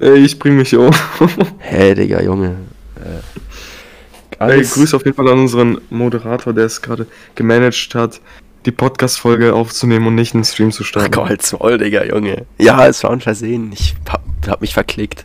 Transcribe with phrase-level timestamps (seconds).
[0.00, 0.90] Ey, ich bring mich um.
[0.92, 2.56] Hä, hey, Digga, Junge.
[2.96, 8.20] Äh, Ey, Grüße auf jeden Fall an unseren Moderator, der es gerade gemanagt hat,
[8.66, 11.14] die Podcast-Folge aufzunehmen und nicht einen Stream zu starten.
[11.16, 12.46] Ach, halt's Maul, Digga, Junge.
[12.58, 13.70] Ja, es war ein Versehen.
[13.72, 15.24] Ich hab, hab mich verklickt.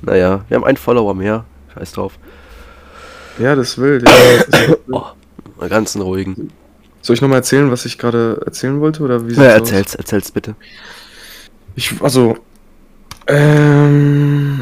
[0.00, 1.44] Naja, wir haben einen Follower mehr.
[1.74, 2.18] Scheiß drauf.
[3.38, 4.02] Ja, das will.
[4.04, 5.04] Ja, oh,
[5.58, 6.50] mal ganz einen ruhigen.
[7.02, 9.02] Soll ich nochmal erzählen, was ich gerade erzählen wollte?
[9.02, 9.94] Oder wie ja, erzähl's, aus?
[9.96, 10.54] erzähl's bitte.
[11.74, 12.36] Ich, also,
[13.32, 14.60] ähm,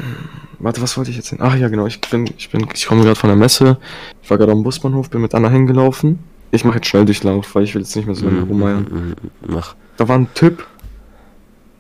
[0.61, 1.43] warte, was wollte ich erzählen?
[1.43, 3.79] Ach ja, genau, ich bin, ich bin, ich komme gerade von der Messe.
[4.23, 6.21] Ich war gerade am Busbahnhof, bin mit Anna hingelaufen.
[6.53, 8.83] Ich mache jetzt schnell Durchlauf, weil ich will jetzt nicht mehr so lange mm, rumeiern.
[8.83, 9.75] Mm, mm, mach.
[9.97, 10.67] Da war ein Typ,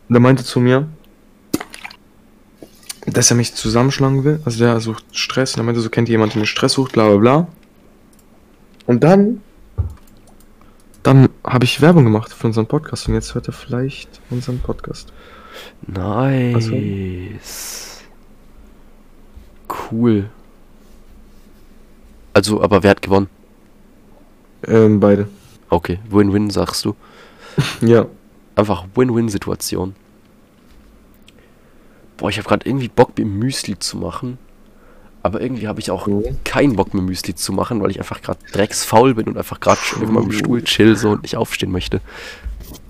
[0.08, 0.88] der meinte zu mir,
[3.06, 4.40] dass er mich zusammenschlagen will.
[4.44, 5.54] Also der sucht Stress.
[5.54, 7.48] Und er meinte, so kennt jemand, der Stress sucht, bla bla bla.
[8.86, 9.42] Und dann.
[11.02, 15.14] Dann habe ich Werbung gemacht für unseren Podcast und jetzt hört er vielleicht unseren Podcast.
[15.86, 16.54] Nice.
[16.54, 16.76] Also,
[19.90, 20.30] cool.
[22.32, 23.28] Also, aber wer hat gewonnen?
[24.66, 25.28] Ähm, beide.
[25.68, 26.94] Okay, Win-Win sagst du.
[27.80, 28.06] ja.
[28.56, 29.94] Einfach Win-Win-Situation.
[32.16, 34.38] Boah, ich habe gerade irgendwie Bock, mir Müsli zu machen.
[35.22, 36.24] Aber irgendwie habe ich auch mhm.
[36.44, 39.80] keinen Bock, mir Müsli zu machen, weil ich einfach gerade drecksfaul bin und einfach gerade
[39.80, 42.00] schon auf meinem Stuhl chill so und nicht aufstehen möchte.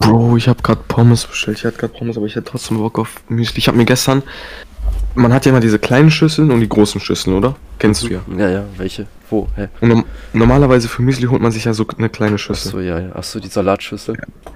[0.00, 1.58] Bro, ich habe gerade Pommes bestellt.
[1.58, 3.58] Ich hatte gerade Pommes, aber ich hätte trotzdem Bock auf Müsli.
[3.58, 4.22] Ich habe mir gestern.
[5.14, 7.54] Man hat ja immer diese kleinen Schüsseln und die großen Schüsseln, oder?
[7.78, 8.20] Kennst du ja?
[8.36, 9.06] Ja, ja, welche?
[9.28, 9.46] Wo?
[9.56, 9.68] Hä?
[9.80, 12.68] Und normalerweise für Müsli holt man sich ja so eine kleine Schüssel.
[12.68, 13.14] Achso, ja, ja.
[13.14, 14.16] Achso, die Salatschüssel.
[14.16, 14.52] Ja.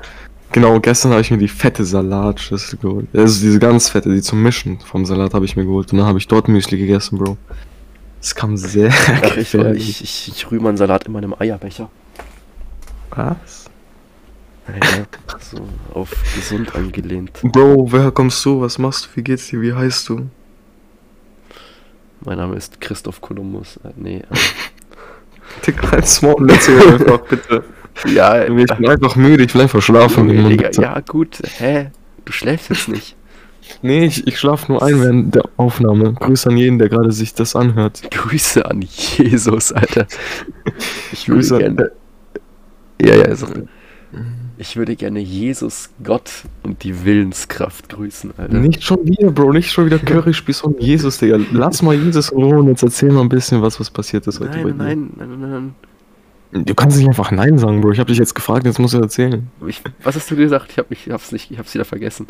[0.53, 3.09] Genau, gestern habe ich mir die fette Salatschüssel geholt.
[3.13, 5.93] Also diese ganz fette, die zum Mischen vom Salat habe ich mir geholt.
[5.93, 7.37] Und dann habe ich dort Müsli gegessen, Bro.
[8.21, 8.91] Es kam sehr
[9.23, 11.91] Ach, ich, ich, ich, ich rühre meinen Salat in meinem Eierbecher.
[13.11, 13.64] Was?
[14.69, 15.05] Ja,
[15.41, 17.33] so auf gesund angelehnt.
[17.43, 18.61] Bro, woher kommst du?
[18.63, 19.17] Was machst du?
[19.17, 19.61] Wie geht's dir?
[19.61, 20.29] Wie heißt du?
[22.25, 23.79] Mein Name ist Christoph Kolumbus.
[23.85, 24.17] Äh, nee.
[24.17, 24.23] Äh.
[25.67, 27.65] Digga, ein Small, erzähl einfach, bitte.
[28.13, 30.27] Ja, ich bin einfach müde, ich will einfach schlafen.
[30.27, 31.39] Digga, ja, gut.
[31.59, 31.93] Hä?
[32.25, 33.15] Du schläfst jetzt nicht.
[33.83, 36.13] Nee, ich, ich schlafe nur ein während der Aufnahme.
[36.15, 38.03] Grüße an jeden, der gerade sich das anhört.
[38.11, 40.07] Grüße an Jesus, Alter.
[41.13, 41.57] Ich Grüße.
[41.57, 41.79] An,
[43.01, 43.47] ja, ja, also,
[44.65, 46.31] ich würde gerne Jesus, Gott
[46.63, 48.55] und die Willenskraft grüßen, Alter.
[48.55, 51.39] Nicht schon wieder, Bro, nicht schon wieder Curryspieß und Jesus, Digga.
[51.53, 54.41] Lass mal Jesus in Ruhe und jetzt erzähl mal ein bisschen was, was passiert ist
[54.41, 54.77] heute nein, bei dir.
[54.77, 55.75] Nein, nein, nein,
[56.53, 56.65] nein.
[56.65, 57.93] Du kannst nicht einfach Nein sagen, Bro.
[57.93, 59.51] Ich hab dich jetzt gefragt, jetzt musst du erzählen.
[59.67, 60.71] Ich, was hast du gesagt?
[60.71, 62.27] Ich hab mich, ich hab's nicht, ich hab's wieder vergessen.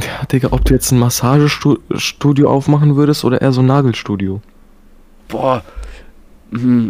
[0.00, 4.40] Ja, Digga, ob du jetzt ein Massagestudio aufmachen würdest oder eher so ein Nagelstudio?
[5.26, 5.64] Boah,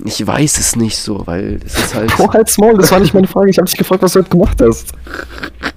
[0.05, 2.17] ich weiß es nicht so, weil es ist halt.
[2.17, 3.49] Boah, halt's Maul, das war nicht meine Frage.
[3.49, 4.93] Ich habe dich gefragt, was du heute gemacht hast.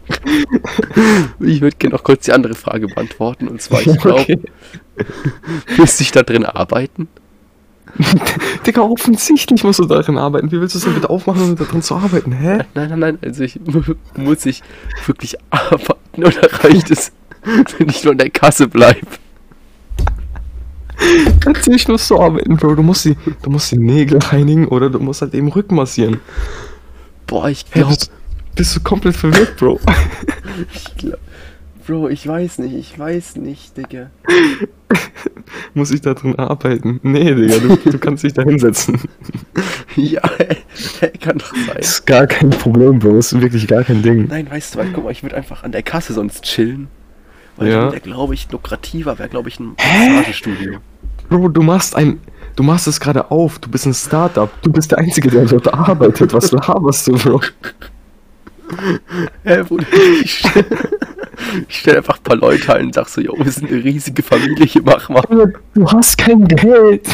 [1.40, 3.48] ich würde gerne noch kurz die andere Frage beantworten.
[3.48, 4.40] Und zwar, ich glaube, okay.
[5.76, 7.08] willst du dich da drin arbeiten?
[8.66, 10.52] Digga, offensichtlich musst du darin arbeiten.
[10.52, 12.32] Wie willst du es denn bitte aufmachen, um da drin zu arbeiten?
[12.32, 12.64] Hä?
[12.74, 13.20] Nein, nein, nein.
[13.24, 13.60] Also ich
[14.16, 14.64] muss ich
[15.06, 17.12] wirklich arbeiten oder reicht es,
[17.78, 19.06] wenn ich nur in der Kasse bleibe?
[21.46, 22.76] Natürlich musst du arbeiten, Bro.
[22.76, 26.20] Du musst, die, du musst die Nägel reinigen oder du musst halt eben Rücken massieren.
[27.28, 27.90] Boah, ich glaube.
[27.90, 28.12] Hey, bist,
[28.56, 29.80] bist, du komplett verwirrt, Bro?
[30.74, 31.20] ich glaub,
[31.86, 34.10] Bro, ich weiß nicht, ich weiß nicht, Digga.
[35.76, 37.00] Muss ich da drin arbeiten?
[37.04, 39.00] Nee, Digga, du, du kannst dich da hinsetzen.
[39.96, 40.22] ja,
[41.00, 41.78] hey, kann doch sein.
[41.78, 43.20] Ist gar kein Problem, Bro.
[43.20, 44.28] Ist wirklich gar kein Ding.
[44.28, 46.88] Nein, weißt du was, guck mal, ich würde einfach an der Kasse sonst chillen.
[47.58, 47.90] Weil ja.
[47.90, 50.80] der, glaube ich, lukrativer wäre, glaube ich, ein Massagestudio.
[51.30, 52.20] Bro, du machst ein.
[52.56, 53.60] Du machst es gerade auf.
[53.60, 54.50] Du bist ein Startup.
[54.62, 56.34] Du bist der Einzige, der dort arbeitet.
[56.34, 57.42] Was laberst du, Bro?
[59.44, 59.86] Hä, Bruder,
[60.24, 60.44] ich
[61.68, 64.24] ich stell einfach ein paar Leute ein und sag so, yo, wir sind eine riesige
[64.24, 65.54] Familie hier, mach mal.
[65.74, 67.08] Du hast kein Geld.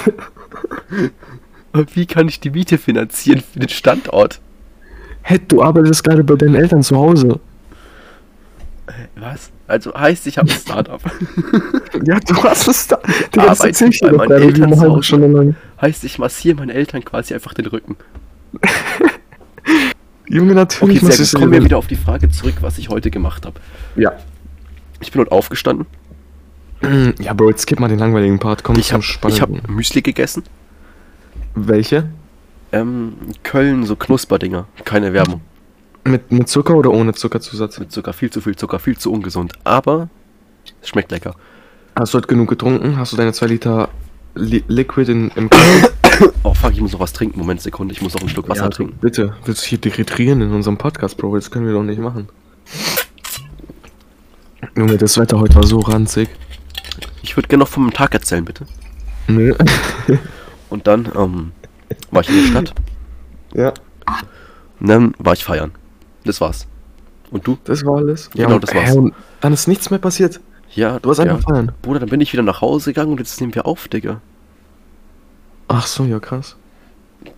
[1.93, 4.39] Wie kann ich die Miete finanzieren für den Standort?
[5.23, 7.39] Hä, du arbeitest gerade bei deinen Eltern zu Hause.
[9.15, 9.51] Was?
[9.71, 11.01] Also heißt, ich habe ein Startup.
[12.05, 13.31] ja, du hast ein Startup.
[13.31, 15.03] Das erzähl ich dir meine Eltern zu Hause.
[15.03, 15.55] Schon lang.
[15.79, 17.95] Heißt, ich massiere meinen Eltern quasi einfach den Rücken.
[20.27, 21.01] Junge, natürlich.
[21.01, 23.61] Okay, sehr Kommen wir wieder auf die Frage zurück, was ich heute gemacht habe.
[23.95, 24.11] Ja.
[24.99, 25.87] Ich bin heute aufgestanden.
[27.19, 28.63] Ja, Bro, jetzt gib mal den langweiligen Part.
[28.63, 30.43] Komm, ich habe hab Müsli gegessen.
[31.53, 32.09] Welche?
[32.71, 33.13] Ähm,
[33.43, 34.65] Köln, so Knusperdinger.
[34.83, 35.41] Keine Werbung.
[36.03, 37.79] Mit, mit Zucker oder ohne Zuckerzusatz?
[37.79, 39.53] Mit Zucker, viel zu viel Zucker, viel zu ungesund.
[39.63, 40.09] Aber
[40.81, 41.35] es schmeckt lecker.
[41.95, 42.97] Hast du heute genug getrunken?
[42.97, 43.89] Hast du deine 2 Liter
[44.33, 45.89] Li Liquid in, im Kaffee?
[46.43, 47.37] oh fuck, ich muss noch was trinken.
[47.37, 48.97] Moment, Sekunde, ich muss noch einen Schluck Wasser ja, trinken.
[48.99, 51.35] Bitte, willst du hier dehydrieren in unserem Podcast, Bro?
[51.35, 52.27] Das können wir doch nicht machen.
[54.75, 56.29] Junge, das Wetter heute war so ranzig.
[57.21, 58.65] ich würde gerne noch meinem Tag erzählen, bitte.
[59.27, 59.53] Nö.
[60.69, 61.51] Und dann ähm,
[62.09, 62.73] war ich in der Stadt.
[63.53, 63.73] Ja.
[64.79, 65.73] Und dann war ich feiern.
[66.25, 66.67] Das war's.
[67.31, 67.57] Und du?
[67.63, 68.29] Das war alles?
[68.33, 68.95] Ja, genau, das war's.
[68.95, 70.39] und dann ist nichts mehr passiert.
[70.73, 71.25] Ja, Du warst ja.
[71.25, 71.71] einfach feiern.
[71.81, 74.21] Bruder, dann bin ich wieder nach Hause gegangen und jetzt nehmen wir auf, Digga.
[75.67, 76.55] Ach so, ja krass.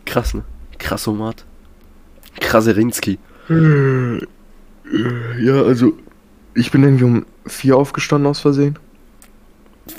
[0.06, 0.44] Krass, ne?
[0.80, 1.46] Krassomat.
[2.40, 3.20] Kraserinski.
[5.40, 5.94] Ja, also
[6.56, 8.78] ich bin irgendwie um vier aufgestanden aus Versehen.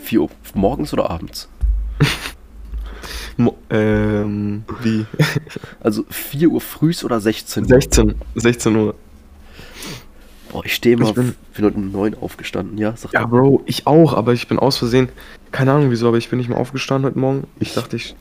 [0.05, 1.49] 4 Uhr morgens oder abends?
[3.37, 5.07] Mo ähm, wie?
[5.81, 7.69] Also 4 Uhr frühs oder 16 Uhr?
[7.69, 8.95] 16, 16 Uhr.
[10.51, 12.95] Boah, ich stehe mal Ich bin- für um 9 aufgestanden, ja?
[12.97, 13.27] Sag Ja, mal.
[13.27, 15.09] Bro, ich auch, aber ich bin aus Versehen,
[15.53, 17.45] keine Ahnung wieso, aber ich bin nicht mehr aufgestanden heute Morgen.
[17.61, 18.15] Ich dachte, ich,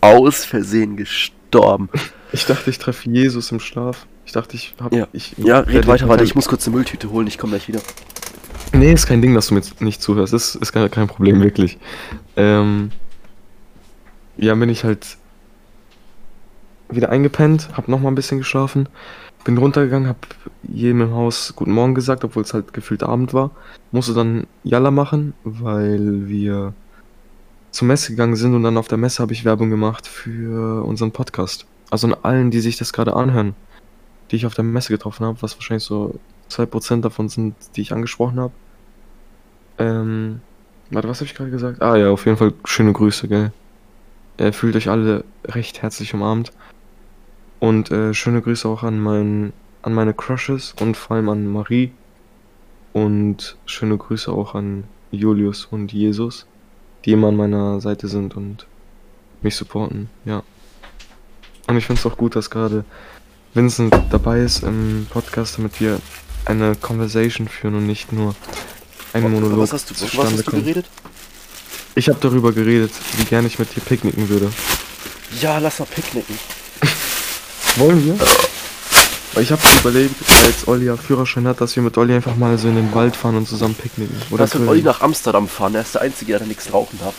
[0.00, 1.88] Aus Versehen gestorben.
[2.32, 4.06] ich dachte, ich treffe Jesus im Schlaf.
[4.24, 5.08] Ich dachte, ich hab, Ja.
[5.12, 7.68] ich, Ja, red weiter, ich- warte, ich muss kurz eine Mülltüte holen, ich komme gleich
[7.68, 7.80] wieder.
[8.72, 10.32] Nee, ist kein Ding, dass du mir nicht zuhörst.
[10.32, 11.76] Ist, ist kein, kein Problem, wirklich.
[12.36, 12.90] Ähm,
[14.36, 15.18] ja, bin ich halt
[16.88, 18.88] wieder eingepennt, hab noch mal ein bisschen geschlafen,
[19.44, 20.26] bin runtergegangen, hab
[20.62, 23.50] jedem im Haus Guten Morgen gesagt, obwohl es halt gefühlt Abend war.
[23.90, 26.74] Musste dann Jalla machen, weil wir
[27.70, 31.10] zur Messe gegangen sind und dann auf der Messe habe ich Werbung gemacht für unseren
[31.10, 31.66] Podcast.
[31.90, 33.54] Also an allen, die sich das gerade anhören,
[34.30, 36.18] die ich auf der Messe getroffen habe, was wahrscheinlich so
[36.50, 38.52] 2% davon sind, die ich angesprochen habe.
[39.78, 40.40] Ähm,
[40.90, 41.82] warte, was habe ich gerade gesagt?
[41.82, 43.52] Ah ja, auf jeden Fall schöne Grüße, gell?
[44.36, 46.52] Äh, fühlt euch alle recht herzlich umarmt.
[47.60, 49.52] Und äh, schöne Grüße auch an, mein,
[49.82, 51.92] an meine Crushes und vor allem an Marie.
[52.92, 56.46] Und schöne Grüße auch an Julius und Jesus,
[57.04, 58.66] die immer an meiner Seite sind und
[59.42, 60.42] mich supporten, ja.
[61.66, 62.84] Und ich finde es auch gut, dass gerade
[63.54, 66.00] Vincent dabei ist im Podcast, damit wir
[66.44, 68.34] eine Conversation führen und nicht nur
[69.12, 70.84] ein Monolog was hast du, was hast du kommt.
[71.94, 74.50] Ich habe darüber geredet, wie gerne ich mit dir picknicken würde.
[75.40, 76.38] Ja, lass mal picknicken.
[77.76, 78.18] Wollen wir?
[79.34, 82.56] Weil ich habe überlegt, als Olli ja Führerschein hat, dass wir mit Olli einfach mal
[82.58, 84.16] so in den Wald fahren und zusammen picknicken.
[84.30, 86.98] Oder Lass mit Olli nach Amsterdam fahren, er ist der Einzige, der da nichts rauchen
[86.98, 87.14] darf.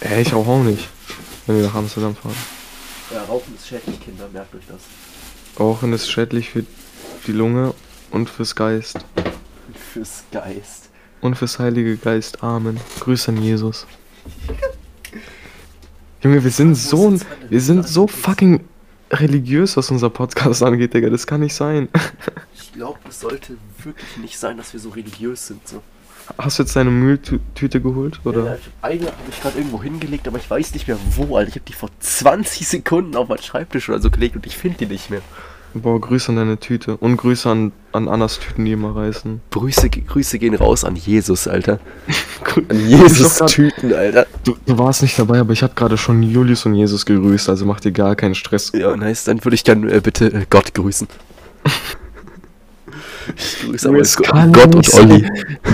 [0.00, 0.88] Ey, ich rauche auch nicht,
[1.46, 2.36] wenn wir nach Amsterdam fahren.
[3.12, 4.80] Ja, Rauchen ist schädlich, Kinder, merkt euch das.
[5.58, 6.64] Rauchen ist schädlich für
[7.26, 7.74] die Lunge
[8.10, 8.98] und fürs Geist.
[9.92, 10.85] Fürs Geist.
[11.26, 12.44] Und fürs Heilige Geist.
[12.44, 12.78] Amen.
[13.00, 13.84] Grüße an Jesus.
[16.22, 17.18] Junge, wir sind so,
[17.48, 18.60] wir sind so fucking
[19.10, 21.10] religiös, was unser Podcast angeht, Digga.
[21.10, 21.88] Das kann nicht sein.
[22.54, 25.66] Ich glaube, es sollte wirklich nicht sein, dass wir so religiös sind.
[25.66, 25.82] So.
[26.38, 28.58] Hast du jetzt deine Mülltüte geholt, Ja, oder?
[28.82, 31.48] eine habe ich gerade irgendwo hingelegt, aber ich weiß nicht mehr wo, Alter.
[31.48, 34.78] Ich habe die vor 20 Sekunden auf meinen Schreibtisch oder so gelegt und ich finde
[34.78, 35.22] die nicht mehr.
[35.82, 36.96] Boah, Grüße an deine Tüte.
[36.96, 39.40] Und Grüße an, an Annas Tüten, die immer reißen.
[39.50, 41.78] Grüße, Grüße gehen raus an Jesus, Alter.
[42.56, 44.26] An Ich Jesus doch grad- Tüten, Alter.
[44.44, 47.66] Du, du warst nicht dabei, aber ich habe gerade schon Julius und Jesus gegrüßt, also
[47.66, 48.72] mach dir gar keinen Stress.
[48.74, 49.24] Ja, nice.
[49.24, 51.08] Dann würde ich gerne äh, bitte äh, Gott grüßen.
[53.64, 55.10] Grüße aber Es Gott und sein.
[55.10, 55.28] Olli.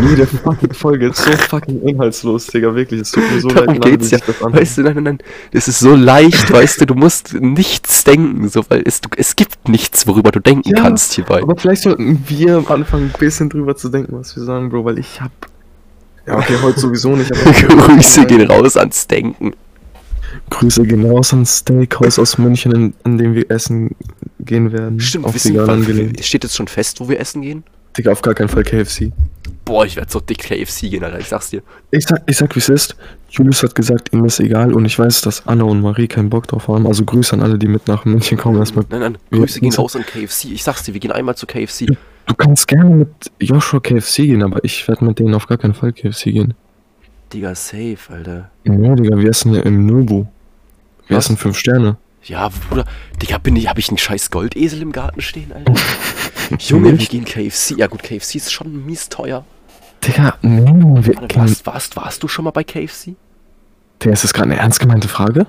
[0.09, 3.03] Jede fucking Folge ist so fucking inhaltslos, Digga, wirklich.
[3.03, 4.19] Es tut mir so leid, Darum alle, geht's ja.
[4.41, 5.19] Weißt du, nein, nein, nein.
[5.53, 9.37] Es ist so leicht, weißt du, du musst nichts denken, so, weil es, du, es
[9.37, 11.43] gibt nichts, worüber du denken Ja, kannst hierbei.
[11.43, 14.99] Aber vielleicht sollten wir anfangen, ein bisschen drüber zu denken, was wir sagen, Bro, weil
[14.99, 15.33] ich hab.
[16.27, 17.53] Ja, okay, heute sowieso nicht, aber.
[17.94, 19.53] Grüße gehen raus ans Denken.
[20.53, 23.97] Grüße gehen raus ans Steakhouse aus München, in, in dem wir essen
[24.39, 25.01] gehen werden.
[25.01, 26.23] Stimmt, auf wissen, angelehnt.
[26.23, 27.65] steht jetzt schon fest, wo wir essen gehen?
[27.97, 29.13] Digga, auf gar keinen Fall KFC.
[29.65, 31.63] Boah, ich werde so dick KFC gehen, Alter, ich sag's dir.
[31.91, 32.97] Ich sag, ich sag, wie es ist.
[33.31, 36.47] Julius hat gesagt, ihm ist egal und ich weiß, dass Anna und Marie keinen Bock
[36.49, 36.87] drauf haben.
[36.87, 38.59] Also Grüße an alle, die mit nach München kommen.
[38.59, 38.85] Erstmal.
[38.91, 40.53] Nein, nein, Grüße gehen raus an KFC.
[40.53, 41.87] Ich sag's dir, wir gehen einmal zu KFC.
[42.27, 43.09] Du kannst gerne mit
[43.41, 46.55] Joshua KFC gehen, aber ich werde mit denen auf gar keinen Fall KFC gehen.
[47.32, 48.51] Digga, safe, Alter.
[48.65, 50.27] Ja, Digga, wir essen ja im Nubu.
[51.06, 51.27] Wir Was?
[51.27, 51.97] essen fünf Sterne.
[52.25, 52.85] Ja, Bruder,
[53.21, 55.75] Digga, bin ich, hab ich einen scheiß Goldesel im Garten stehen, Alter?
[56.59, 57.77] Junge, wir gehen KFC.
[57.79, 59.44] Ja gut, KFC ist schon mies teuer.
[60.05, 61.05] Digga, gehen.
[61.35, 63.15] warst, warst, warst du schon mal bei KFC?
[64.03, 65.47] Digga, ist das gerade eine ernst gemeinte Frage?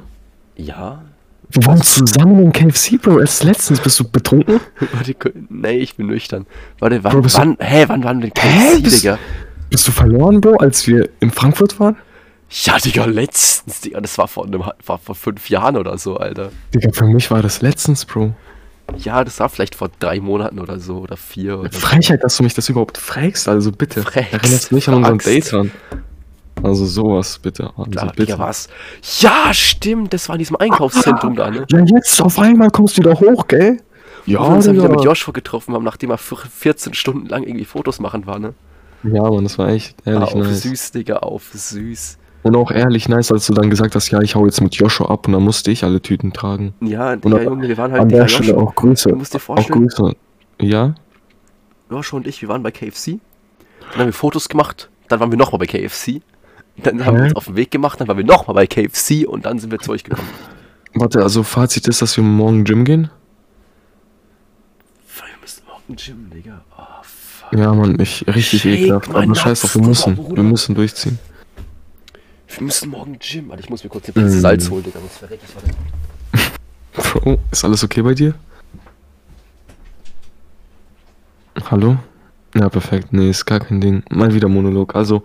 [0.56, 1.04] Ja.
[1.50, 3.20] Wir waren zusammen im KFC, Bro.
[3.20, 4.60] Erst letztens bist du betrunken?
[4.94, 5.16] Warte,
[5.50, 6.48] nee, ich bin nüchtern.
[6.80, 9.20] Warte, wann, Bro, wann, hä, wann waren wir denn Hä, KFC, Digga?
[9.70, 11.98] Bist du verloren, Bro, als wir in Frankfurt waren?
[12.66, 16.52] Ja, Digga, letztens, Digga, das war vor, einem, war vor fünf Jahren oder so, Alter.
[16.74, 18.34] Digga, für mich war das letztens, Bro.
[18.98, 21.80] Ja, das war vielleicht vor drei Monaten oder so, oder vier oder so.
[21.80, 24.04] Frechheit, dass du mich das überhaupt fragst, also bitte.
[24.04, 25.18] Fragst, Erinnerst mich an unseren.
[25.18, 25.72] Date an.
[26.62, 27.72] Also sowas, bitte.
[27.76, 28.26] Also Klar, bitte.
[28.28, 28.68] Digga, was?
[29.20, 31.66] Ja, stimmt, das war in diesem Einkaufszentrum da, ne?
[31.72, 33.80] Ja, jetzt auf einmal kommst du wieder hoch, gell?
[34.26, 37.44] Wo wir uns dann wieder mit Joshua getroffen haben, nachdem er vier- 14 Stunden lang
[37.44, 38.54] irgendwie Fotos machen war, ne?
[39.04, 40.62] Ja, Mann, das war echt ehrlich auf nice.
[40.62, 42.18] süß, Digga, auf süß.
[42.44, 45.10] Und auch ehrlich nice, als du dann gesagt hast, ja, ich hau jetzt mit Joshua
[45.10, 46.74] ab und dann musste ich alle Tüten tragen.
[46.82, 49.10] Ja, Und an- Junge, wir waren halt An der Stelle Joshua, auch Grüße.
[49.10, 50.16] Du musst dir Auch vorstellen, Grüße.
[50.62, 50.96] Ja?
[51.90, 53.20] Joshua und ich, wir waren bei KFC.
[53.92, 54.90] Dann haben wir Fotos gemacht.
[55.08, 56.22] Dann waren wir nochmal bei KFC.
[56.78, 57.28] Dann haben wir Hä?
[57.30, 58.02] uns auf den Weg gemacht.
[58.02, 60.28] Dann waren wir nochmal bei KFC und dann sind wir zu euch gekommen.
[60.96, 63.10] Warte, also Fazit ist, dass wir morgen Gym gehen?
[65.16, 66.62] Wir müssen morgen Gym, Digga.
[66.78, 67.58] Oh, fuck.
[67.60, 69.14] Ja, Mann, ich richtig Shake ekelhaft.
[69.14, 70.16] Aber scheiß drauf, wir müssen.
[70.16, 70.36] Bruder.
[70.38, 71.20] Wir müssen durchziehen.
[72.56, 73.50] Wir müssen morgen Gym.
[73.50, 74.42] Warte, ich muss mir kurz eine Prise Mm.
[74.42, 75.00] Salz holen, Digga.
[75.00, 75.56] Sonst verreck ich.
[75.56, 77.20] Warte.
[77.20, 78.36] Bro, ist alles okay bei dir?
[81.70, 81.98] Hallo?
[82.56, 83.12] Ja, perfekt.
[83.12, 84.04] Nee, ist gar kein Ding.
[84.10, 84.96] Mal wieder Monolog.
[84.96, 85.24] Also,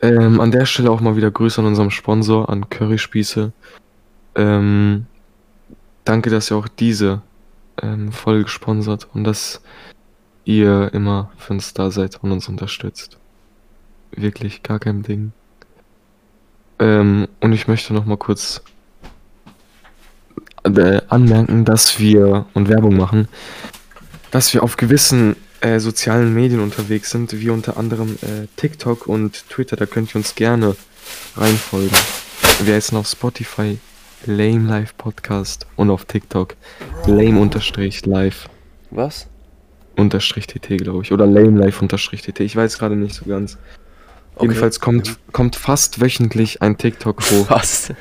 [0.00, 3.52] ähm, an der Stelle auch mal wieder Grüße an unserem Sponsor, an Curryspieße.
[4.36, 5.06] Ähm,
[6.04, 7.22] danke, dass ihr auch diese
[7.82, 9.60] ähm, Folge sponsert und dass
[10.44, 13.18] ihr immer für uns da seid und uns unterstützt.
[14.12, 15.32] Wirklich, gar kein Ding.
[16.78, 18.62] Ähm, und ich möchte noch mal kurz
[20.64, 23.28] äh, anmerken, dass wir und Werbung machen,
[24.30, 29.48] dass wir auf gewissen äh, sozialen Medien unterwegs sind, wie unter anderem äh, TikTok und
[29.48, 29.76] Twitter.
[29.76, 30.76] Da könnt ihr uns gerne
[31.36, 31.96] reinfolgen.
[32.64, 33.78] Wir heißen auf Spotify
[34.26, 36.56] Lame Life Podcast und auf TikTok
[37.06, 38.48] Lame unterstrich Live
[38.90, 39.28] Was?
[39.96, 41.12] unterstrich TT, glaube ich.
[41.12, 42.40] Oder Lame Life unterstrich TT.
[42.40, 43.58] Ich weiß gerade nicht so ganz.
[44.36, 44.48] Okay.
[44.48, 47.46] Jedenfalls kommt, kommt fast wöchentlich ein TikTok hoch.
[47.50, 47.92] Was?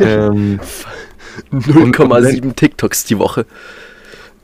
[0.00, 0.60] ähm,
[1.52, 3.46] 0,7 TikToks die Woche.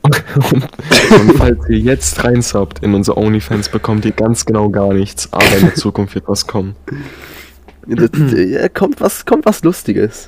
[0.03, 0.23] Und,
[1.11, 5.57] und falls ihr jetzt reinsubbt in unsere OnlyFans, bekommt ihr ganz genau gar nichts, aber
[5.57, 6.75] in der Zukunft wird was kommen.
[7.87, 10.27] Das, ja, kommt was, kommt was Lustiges.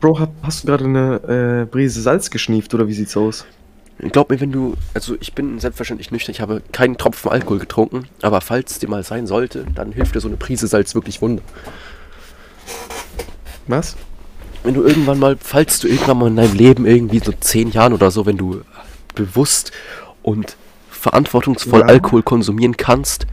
[0.00, 3.44] Bro, hab, hast du gerade eine äh, Brise Salz geschnieft oder wie sieht's aus?
[3.98, 8.08] Glaub mir, wenn du, also ich bin selbstverständlich nüchtern, ich habe keinen Tropfen Alkohol getrunken,
[8.20, 11.22] aber falls es dir mal sein sollte, dann hilft dir so eine Prise Salz wirklich
[11.22, 11.42] Wunder.
[13.66, 13.96] Was?
[14.62, 17.94] Wenn du irgendwann mal, falls du irgendwann mal in deinem Leben irgendwie so zehn Jahren
[17.94, 18.60] oder so, wenn du
[19.14, 19.72] bewusst
[20.22, 20.56] und
[20.90, 21.86] verantwortungsvoll Ja.
[21.86, 23.26] Alkohol konsumieren kannst,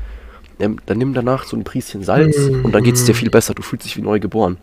[0.59, 3.53] ähm, dann nimm danach so ein Prieschen Salz und dann geht es dir viel besser.
[3.53, 4.57] Du fühlst dich wie neu geboren.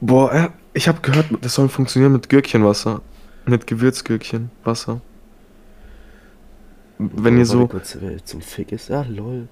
[0.00, 3.00] Boah, äh, ich habe gehört, das soll funktionieren mit Gürkchenwasser.
[3.46, 5.00] Mit Gewürzgürkchenwasser.
[6.98, 7.66] Wenn ihr so.
[7.66, 8.88] Kurz, jetzt ein Fick ist.
[8.88, 9.48] Ja, lol.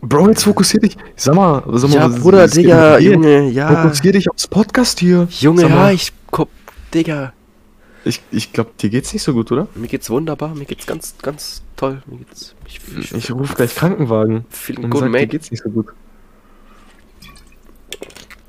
[0.00, 0.96] Bro, jetzt fokussier dich.
[1.16, 2.98] Sag mal, sag mal Ja, was- Bruder, was Digga?
[2.98, 3.82] Junge, ja.
[3.82, 5.26] Fokussier dich aufs Podcast hier.
[5.30, 6.48] Junge, ja, ich guck,
[6.92, 7.32] Digga.
[8.04, 9.66] Ich, ich glaube, dir geht's nicht so gut, oder?
[9.74, 12.02] Mir geht's wunderbar, mir geht's ganz, ganz toll.
[12.06, 12.54] Mir geht's.
[12.66, 14.44] Ich, ich, Ich rufe gleich Krankenwagen.
[14.50, 15.26] sag, dir mate.
[15.28, 15.86] geht's nicht so gut.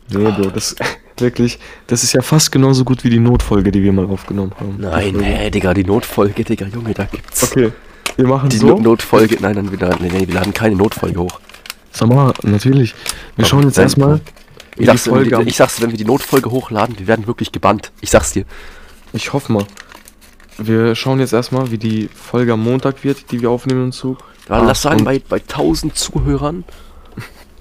[0.09, 0.75] Nee, Bro, das
[1.21, 4.75] wirklich, das ist ja fast genauso gut wie die Notfolge, die wir mal aufgenommen haben.
[4.79, 7.43] Nein, Die nee, Digga, die Notfolge, Digga, Junge, da gibt's.
[7.43, 7.71] Okay,
[8.17, 8.67] wir machen Die so.
[8.67, 11.39] No- Notfolge, nein, nein, wir laden, nee, wir laden keine Notfolge hoch.
[11.91, 12.93] Sag mal, natürlich.
[13.37, 14.15] Wir schauen jetzt erstmal,
[14.75, 15.29] wie Ich die sag's, wenn wir Folge.
[15.29, 17.91] die, am- ich sag's, wenn wir die Notfolge hochladen, wir werden wirklich gebannt.
[18.01, 18.43] Ich sag's dir.
[19.13, 19.65] Ich hoffe mal.
[20.57, 24.19] Wir schauen jetzt erstmal, wie die Folge am Montag wird, die wir aufnehmen im Zug.
[24.49, 26.63] Ja, Ah, lass sagen, und- bei, bei 1000 Zuhörern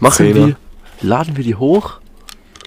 [0.00, 0.46] machen Zehner.
[0.48, 0.56] wir,
[1.00, 2.00] laden wir die hoch,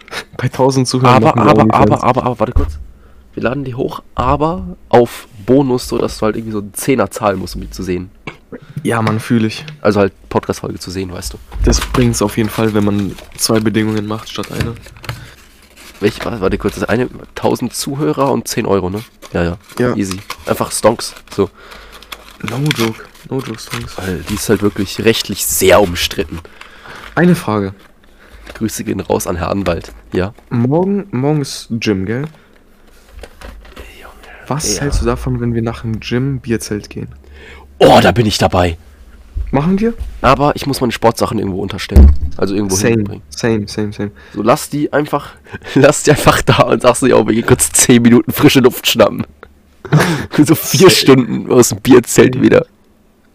[0.37, 1.23] Bei 1000 Zuhörern.
[1.23, 1.73] aber, aber, OnlyFans.
[1.91, 2.77] aber, aber, aber, warte kurz.
[3.33, 7.11] Wir laden die hoch, aber auf Bonus, so dass du halt irgendwie so einen Zehner
[7.11, 8.09] zahlen musst, um die zu sehen.
[8.83, 9.65] Ja, Mann, fühle ich.
[9.81, 11.37] Also halt Podcast-Folge zu sehen, weißt du.
[11.63, 14.73] Das bringt's auf jeden Fall, wenn man zwei Bedingungen macht statt eine.
[15.99, 19.03] Welch, warte, kurz, das eine 1000 Zuhörer und 10 Euro, ne?
[19.33, 19.95] Ja, ja, Ja.
[19.95, 20.19] easy.
[20.45, 21.49] Einfach Stonks, so.
[22.43, 23.03] No joke.
[23.29, 23.97] No joke, Songs.
[23.97, 26.39] Weil die ist halt wirklich rechtlich sehr umstritten.
[27.15, 27.73] Eine Frage.
[28.57, 29.91] Grüße gehen raus an Herrn Anwalt.
[30.13, 30.33] Ja.
[30.49, 32.25] Morgen, morgen ist Gym, gell?
[34.47, 34.83] Was Ja.
[34.83, 37.09] hältst du davon, wenn wir nach dem Gym Bierzelt gehen?
[37.79, 38.77] Oh, da bin ich dabei.
[39.51, 39.93] Machen wir?
[40.21, 42.11] Aber ich muss meine Sportsachen irgendwo unterstellen.
[42.37, 43.23] Also irgendwo Same, hinbringen.
[43.29, 44.11] same, same, same.
[44.33, 45.33] So, lass die einfach,
[45.75, 48.87] lass die einfach da und sagst so, ja, wir gehen kurz 10 Minuten frische Luft
[48.87, 49.25] schnappen.
[50.37, 52.65] so vier Stunden aus dem Bierzelt wieder.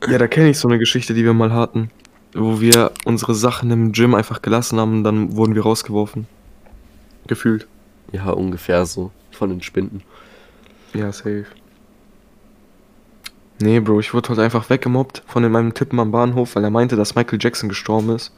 [0.08, 1.90] Ja, da kenne ich so eine Geschichte, die wir mal hatten,
[2.34, 6.26] wo wir unsere Sachen im Gym einfach gelassen haben und dann wurden wir rausgeworfen.
[7.26, 7.66] Gefühlt.
[8.12, 9.10] Ja, ungefähr so.
[9.30, 10.02] Von den Spinden.
[10.94, 11.46] Ja, safe.
[13.60, 16.96] Nee, Bro, ich wurde heute einfach weggemobbt von meinem Typen am Bahnhof, weil er meinte,
[16.96, 18.32] dass Michael Jackson gestorben ist.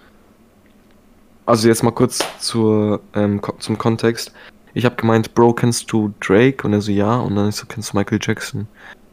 [1.46, 4.32] Also jetzt mal kurz zur, ähm, zum Kontext.
[4.74, 6.66] Ich habe gemeint, Bro, kennst du Drake?
[6.66, 7.16] Und er so, ja.
[7.16, 8.66] Und dann ich so, kennst du Michael Jackson?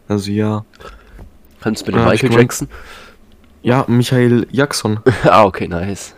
[0.07, 0.65] Also ja.
[1.61, 2.41] Kannst du mit Michael gemeint.
[2.41, 2.67] Jackson?
[3.63, 4.99] Ja, Michael Jackson.
[5.23, 6.13] ah, okay, nice.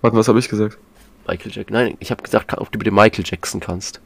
[0.00, 0.78] Warte, was habe ich gesagt?
[1.26, 1.74] Michael Jackson.
[1.74, 4.00] Nein, ich habe gesagt, ob du mit dem Michael Jackson kannst.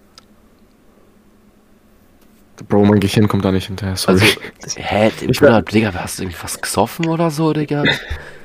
[2.68, 4.20] Bro, mein Gehirn kommt da nicht hinterher, sorry.
[4.62, 7.84] Also, hä, Ich Bruder, Digga, hast du irgendwie was gesoffen oder so, Digga?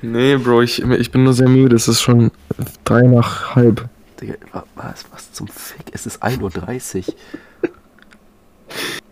[0.01, 1.75] Nee, Bro, ich, ich bin nur sehr müde.
[1.75, 2.31] Es ist schon
[2.83, 3.89] drei nach halb.
[4.21, 4.35] Digga,
[4.75, 5.85] was, was zum Fick?
[5.93, 7.13] Es ist 1.30 Uhr.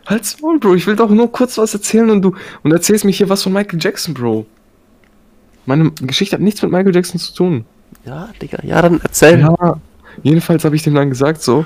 [0.05, 0.75] Halt's Maul, Bro.
[0.75, 3.53] Ich will doch nur kurz was erzählen und du und erzählst mich hier was von
[3.53, 4.45] Michael Jackson, Bro.
[5.65, 7.65] Meine Geschichte hat nichts mit Michael Jackson zu tun.
[8.05, 9.39] Ja, Digga, ja, dann erzähl.
[9.39, 9.79] Ja,
[10.23, 11.65] jedenfalls habe ich dem dann gesagt so,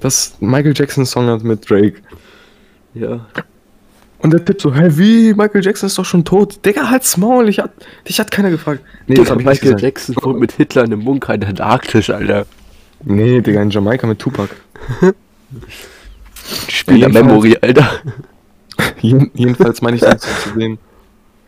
[0.00, 1.96] dass Michael Jackson einen Song hat mit Drake.
[2.94, 3.26] Ja.
[4.18, 5.34] Und der Tipp so, hä, wie?
[5.34, 6.64] Michael Jackson ist doch schon tot.
[6.64, 7.72] Digga, halt's Maul, ich hat,
[8.08, 8.80] dich hat keiner gefragt.
[9.06, 11.50] Nee, Digga, das hab ich Michael Jackson wohnt mit Hitler in einem Bunker in der
[11.50, 12.46] Antarktis, Alter.
[13.04, 14.48] Nee, Digga, in Jamaika mit Tupac.
[16.68, 17.90] Spieler Memory, Alter.
[19.02, 20.78] jedenfalls meine ich dann zu sehen,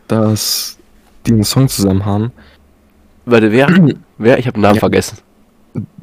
[0.07, 0.76] dass
[1.27, 2.31] die einen Song zusammen haben.
[3.25, 3.67] Warte, wer?
[4.17, 4.39] wer?
[4.39, 4.79] Ich habe den Namen ja.
[4.79, 5.19] vergessen.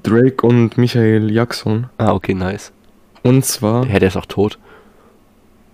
[0.02, 1.86] Drake und Michael Jackson.
[1.98, 2.72] Ah, okay, nice.
[3.22, 3.86] Und zwar.
[3.86, 4.58] Ja, der ist auch tot.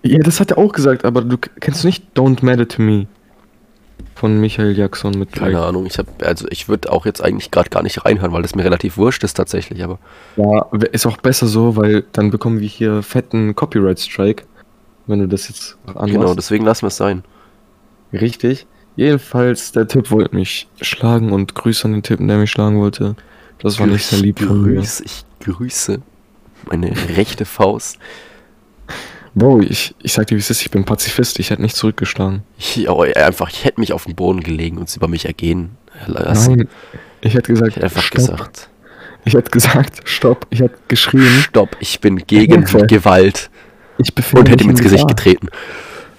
[0.03, 3.07] Ja, das hat er auch gesagt, aber du kennst du nicht Don't Matter to Me
[4.15, 5.51] von Michael Jackson mit Drake.
[5.51, 8.41] Keine Ahnung, ich habe also ich würde auch jetzt eigentlich gerade gar nicht reinhören, weil
[8.41, 9.99] das mir relativ wurscht ist tatsächlich, aber
[10.37, 14.45] ja, ist auch besser so, weil dann bekommen wir hier fetten Copyright Strike,
[15.05, 16.13] wenn du das jetzt anmachst.
[16.13, 17.23] Genau, deswegen lassen wir es sein.
[18.13, 18.65] Richtig.
[19.01, 23.15] Jedenfalls der Typ wollte mich schlagen und Grüße an den Typen, der mich schlagen wollte.
[23.57, 24.79] Das war nicht sehr lieb von mir.
[24.79, 25.99] Ich grüße
[26.69, 27.97] meine rechte Faust.
[29.33, 32.43] Bro, ich, ich sag dir, wie es ist, ich bin Pazifist, ich hätte nicht zurückgeschlagen.
[32.59, 35.77] Ich, oh, einfach, ich hätte mich auf den Boden gelegen und es über mich ergehen
[36.05, 36.57] lassen.
[36.57, 36.67] Nein,
[37.21, 38.17] ich hätte gesagt, ich hätte einfach stopp.
[38.17, 38.69] gesagt.
[39.25, 41.41] Ich hätte gesagt, stopp, ich hätte geschrien.
[41.41, 42.85] Stopp, ich bin gegen Hilfe.
[42.85, 43.49] Gewalt.
[43.97, 45.47] Ich und hätte ihm ins Gesicht getreten.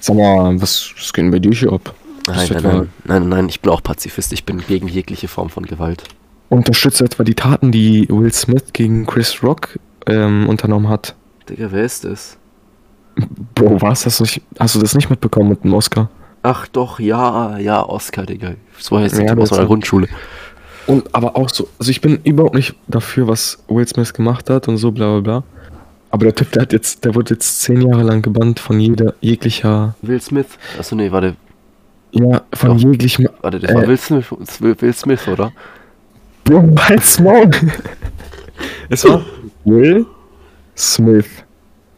[0.00, 1.94] Sag mal, was, was geht denn bei dir hier ab?
[2.26, 5.66] Nein, nein, nein, nein, nein, ich bin auch Pazifist, ich bin gegen jegliche Form von
[5.66, 6.04] Gewalt.
[6.48, 11.14] Unterstütze etwa die Taten, die Will Smith gegen Chris Rock ähm, unternommen hat.
[11.48, 12.36] Digga, wer ist das?
[13.54, 14.06] Bro, was?
[14.06, 16.10] Hast du, nicht, hast du das nicht mitbekommen mit dem Oscar?
[16.42, 18.54] Ach doch, ja, ja, Oscar, Digga.
[18.78, 20.08] So heißt ja, aus meiner Grundschule.
[20.86, 24.68] Und aber auch so, also ich bin überhaupt nicht dafür, was Will Smith gemacht hat
[24.68, 25.44] und so bla bla bla.
[26.10, 29.14] Aber der Typ, der hat jetzt, der wurde jetzt zehn Jahre lang gebannt von jeder
[29.20, 29.94] jeglicher.
[30.02, 30.46] Will Smith?
[30.78, 31.36] Achso, nee, warte.
[32.12, 32.78] Ja, von Doch.
[32.78, 33.28] jeglichem.
[33.40, 34.26] Warte, das äh, war Will Smith,
[34.60, 35.52] Will Smith, oder?
[36.44, 37.50] Bro, halt's Maul.
[38.88, 39.24] es war
[39.64, 40.06] Will
[40.76, 41.26] Smith.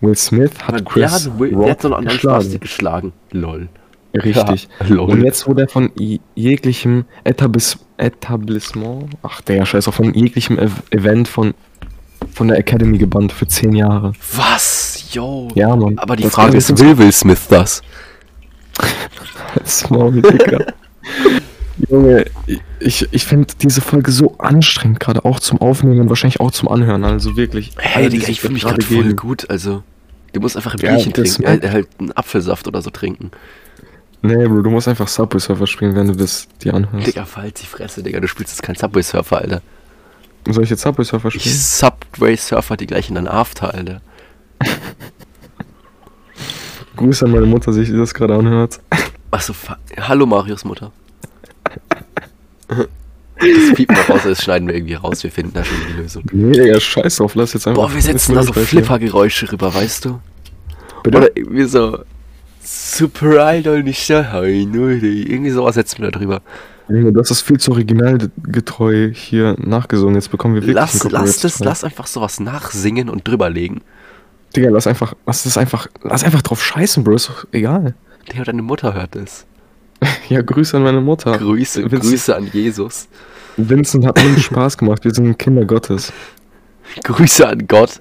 [0.00, 2.60] Will Smith hat Chris der hat, Will, der hat so einen anderen geschlagen.
[2.60, 3.12] geschlagen.
[3.32, 3.68] Lol.
[4.14, 4.68] Richtig.
[4.80, 5.10] Ja, lol.
[5.10, 5.90] Und jetzt wurde er von
[6.34, 11.54] jeglichem Etablis Etablissement, ach der Scheiß, auch von jeglichem e Event von,
[12.32, 14.12] von der Academy gebannt für zehn Jahre.
[14.36, 15.06] Was?
[15.12, 15.48] Yo.
[15.54, 15.98] Ja, Mann.
[15.98, 17.82] Aber die Frage ist, will Will Smith das?
[19.66, 20.66] Small, Dicker.
[21.88, 22.24] Junge,
[22.78, 26.68] ich, ich finde diese Folge so anstrengend, gerade auch zum Aufnehmen und wahrscheinlich auch zum
[26.68, 27.04] Anhören.
[27.04, 27.72] Also wirklich.
[27.76, 29.50] Hey, Digga, ich fühle mich gerade voll gut.
[29.50, 29.82] Also,
[30.32, 33.32] du musst einfach ein ja, Bierchen trinken, äh, halt einen Apfelsaft oder so trinken.
[34.22, 37.06] Nee, Bro, du musst einfach Subway Surfer spielen, wenn du das dir anhörst.
[37.06, 39.62] Digga, verhalt die Fresse, Digga, du spielst jetzt kein Subway Surfer, Alter.
[40.48, 41.44] Soll ich jetzt Subway Surfer spielen?
[41.44, 44.00] Ich Subway Surfer die gleich in deinen After, Alter.
[46.96, 48.80] Grüße an meine Mutter, sich die das gerade anhört.
[49.30, 49.54] Achso,
[49.98, 50.92] hallo Marius Mutter.
[52.68, 56.22] Das piepen wir raus, das schneiden wir irgendwie raus, wir finden da schon die Lösung.
[56.32, 57.88] Nee, Digga, scheiß drauf, lass jetzt einfach.
[57.88, 60.20] Boah, wir setzen da so Flippergeräusche rüber, weißt du?
[61.02, 61.18] Bitte?
[61.18, 61.98] Oder irgendwie so
[62.62, 66.40] Super Idol nicht daheim, oder irgendwie sowas setzen wir da drüber.
[66.88, 70.14] Junge, das ist viel zu originalgetreu hier nachgesungen.
[70.14, 73.80] Jetzt bekommen wir wirklich lass, lass das, lass einfach sowas nachsingen und drüberlegen.
[74.54, 77.94] Digga, lass einfach, lass das einfach, lass einfach drauf scheißen, Bro, ist doch egal.
[78.30, 79.46] Digga, deine Mutter hört es.
[80.28, 81.36] Ja, Grüße an meine Mutter.
[81.38, 83.08] Grüße, Vincent, Grüße an Jesus.
[83.56, 86.12] Vincent hat mir Spaß gemacht, wir sind Kinder Gottes.
[87.02, 88.00] Grüße an Gott.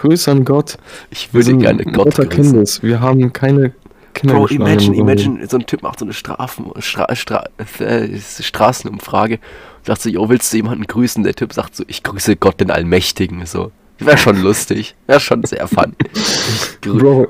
[0.00, 0.78] Grüße an Gott.
[1.10, 2.52] Ich würde gerne Gott Mutter grüßen.
[2.52, 2.82] Kindes.
[2.82, 3.72] Wir haben keine
[4.14, 7.44] Kinder Bro, imagine, imagine, so ein Typ macht so eine Strafen, Stra, Stra,
[7.78, 11.22] äh, Straßenumfrage und sagt so, yo, willst du jemanden grüßen?
[11.22, 13.46] Der Typ sagt so, ich grüße Gott den Allmächtigen.
[13.46, 13.70] So.
[14.00, 14.94] Wäre schon lustig.
[15.06, 15.94] Wäre schon sehr fun.
[16.14, 17.28] Ich, grü Bro,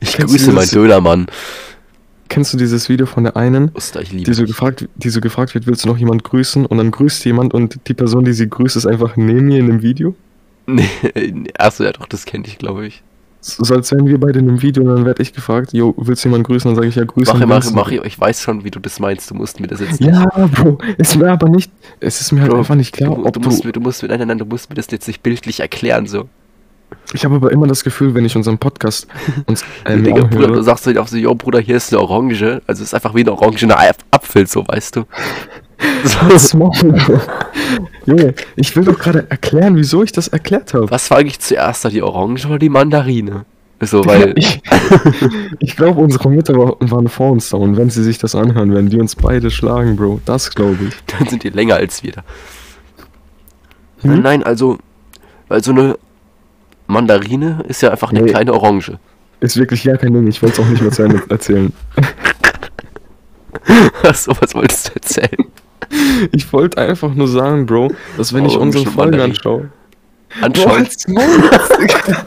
[0.00, 1.26] ich grüße meinen Dönermann.
[2.28, 5.66] Kennst du dieses Video von der einen, Oster, die, so gefragt, die so gefragt wird,
[5.66, 6.64] willst du noch jemand grüßen?
[6.64, 9.66] Und dann grüßt jemand und die Person, die sie grüßt, ist einfach neben ihr in
[9.66, 10.14] dem Video?
[10.66, 10.88] Nee,
[11.58, 13.02] achso, ja doch, das kenne ich, glaube ich.
[13.42, 16.24] So als wären wir beide in einem Video und dann werde ich gefragt, jo, willst
[16.24, 16.68] du jemanden grüßen?
[16.68, 17.32] Dann sage ich ja, grüße.
[17.34, 20.00] Mach, mach, mach, ich weiß schon, wie du das meinst, du musst mir das jetzt
[20.00, 20.12] nicht.
[20.12, 23.24] Ja, Bro, es mir aber nicht, es ist mir halt Bro, einfach nicht klar, du,
[23.24, 23.40] ob du...
[23.40, 26.06] Musst, du, du musst, nein, nein, nein, du musst mir das jetzt nicht bildlich erklären,
[26.06, 26.28] so.
[27.12, 29.06] Ich habe aber immer das Gefühl, wenn ich unseren Podcast
[29.46, 32.62] uns äh, Digga, Bruder, du sagst halt auch so, yo Bruder, hier ist eine Orange.
[32.66, 35.04] Also es ist einfach wie eine Orange in einer Apfel, so weißt du.
[36.38, 36.70] So.
[38.06, 40.90] Junge, ich will doch gerade erklären, wieso ich das erklärt habe.
[40.90, 43.44] Was war eigentlich zuerst da, die Orange oder die Mandarine?
[43.82, 44.34] So, weil.
[44.36, 44.60] Ich,
[45.58, 48.72] ich glaube, unsere Mütter wa- waren vor uns da und wenn sie sich das anhören,
[48.74, 50.20] werden die uns beide schlagen, Bro.
[50.26, 50.94] Das glaube ich.
[51.18, 52.22] dann sind die länger als wir da.
[54.02, 54.10] Hm?
[54.12, 54.78] Nein, nein, also.
[55.48, 55.98] Weil so eine
[56.86, 58.30] Mandarine ist ja einfach eine Nee.
[58.30, 58.98] kleine Orange.
[59.40, 60.26] Ist wirklich ja kein Ding.
[60.26, 61.72] Ich wollte es auch nicht mehr zu Ende erzählen.
[64.14, 65.46] so, was wolltest du erzählen?
[66.32, 69.30] Ich wollte einfach nur sagen, Bro, dass wenn ich Orange unsere Folgen Mandarin.
[69.32, 69.70] anschaue.
[71.80, 72.26] Digga.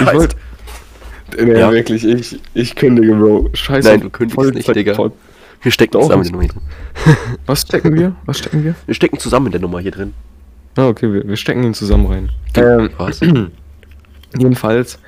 [0.00, 0.36] Ich wollte.
[1.38, 1.72] Nee, Ja.
[1.72, 3.50] wirklich, ich, ich kündige, Bro.
[3.54, 3.88] Scheiße.
[3.88, 4.94] Nein, du kündigst nicht, Digga.
[4.94, 5.12] Voll-
[5.62, 7.36] Wir stecken Doch, zusammen was- in der Nummer hier drin.
[7.46, 8.14] Was stecken wir?
[8.26, 8.74] Was stecken wir?
[8.86, 10.14] Wir stecken zusammen in der Nummer hier drin.
[10.76, 12.30] Ah, okay, wir, wir stecken ihn zusammen rein.
[12.56, 13.20] Ähm, Was?
[14.36, 14.98] jedenfalls,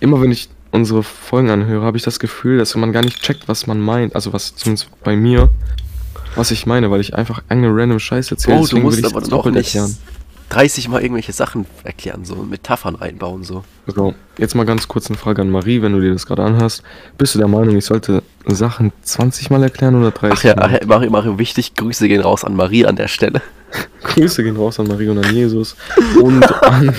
[0.00, 3.46] immer wenn ich unsere Folgen anhöre, habe ich das Gefühl, dass man gar nicht checkt,
[3.46, 4.14] was man meint.
[4.14, 5.48] Also was zumindest bei mir,
[6.34, 8.58] was ich meine, weil ich einfach eine random Scheiße erzähle.
[8.58, 9.78] Bro, du musst aber das dann auch doppelt nicht
[10.50, 13.64] 30 Mal irgendwelche Sachen erklären, so Metaphern einbauen, so.
[13.86, 16.82] So, jetzt mal ganz kurz eine Frage an Marie, wenn du dir das gerade anhörst.
[17.18, 20.70] Bist du der Meinung, ich sollte Sachen 20 Mal erklären oder 30 Ach ja, ach
[20.70, 20.78] Mal?
[20.80, 23.42] ja Mario, Mario, wichtig, Grüße gehen raus an Marie an der Stelle.
[24.04, 25.76] Grüße gehen raus an Marie und an Jesus
[26.20, 26.94] und an,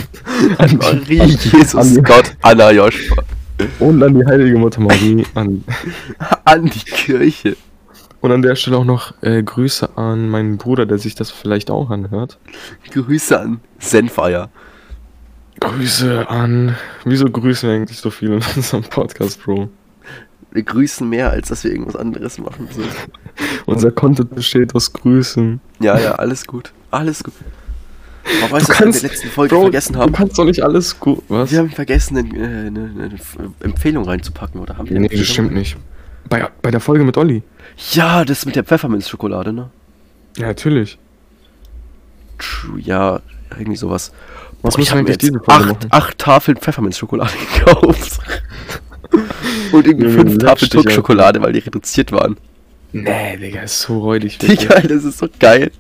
[0.58, 3.24] An Marie, Jesus an Gott, Anna Joshua.
[3.80, 5.26] Und an die heilige Mutter Marie.
[5.34, 5.64] An,
[6.46, 7.56] An die Kirche.
[8.22, 11.70] und an der Stelle auch noch äh, Grüße an meinen Bruder, der sich das vielleicht
[11.70, 12.38] auch anhört.
[12.92, 14.50] Grüße an Senfeier.
[15.60, 16.76] Grüße an.
[17.06, 19.70] Wieso grüßen wir eigentlich so viel in unserem Podcast, Bro?
[20.52, 22.68] Wir grüßen mehr, als dass wir irgendwas anderes machen.
[23.66, 25.60] Unser Content besteht aus Grüßen.
[25.80, 26.72] Ja, ja, alles gut.
[26.92, 27.34] Alles gut.
[28.44, 30.12] Aber weißt Du was wir in kannst- der letzten Folge Bro, vergessen haben?
[30.12, 31.22] du kannst doch nicht alles gut.
[31.28, 31.52] Was?
[31.52, 34.98] Wir haben vergessen, eine, äh, eine, eine F- Empfehlung reinzupacken, oder haben wir?
[34.98, 35.78] eine nee, das stimmt nicht.
[36.30, 37.44] Bei, bei der Folge mit Olli.
[37.92, 39.70] Ja, das mit der Pfefferminzschokolade, ne?
[40.38, 40.98] Ja, natürlich.
[42.40, 44.12] True, ja, irgendwie sowas.
[44.62, 45.88] Was Boah, hab mir eigentlich diese Folge acht, machen?
[45.92, 48.20] acht Tafeln Pfefferminzschokolade gekauft.
[49.72, 50.72] Und irgendwie fünf Tafeln.
[50.72, 52.38] Tuck-Schokolade, weil die reduziert waren.
[52.92, 54.38] Nee, Digga, ist so räudig.
[54.40, 55.72] Digga, das ist so geil.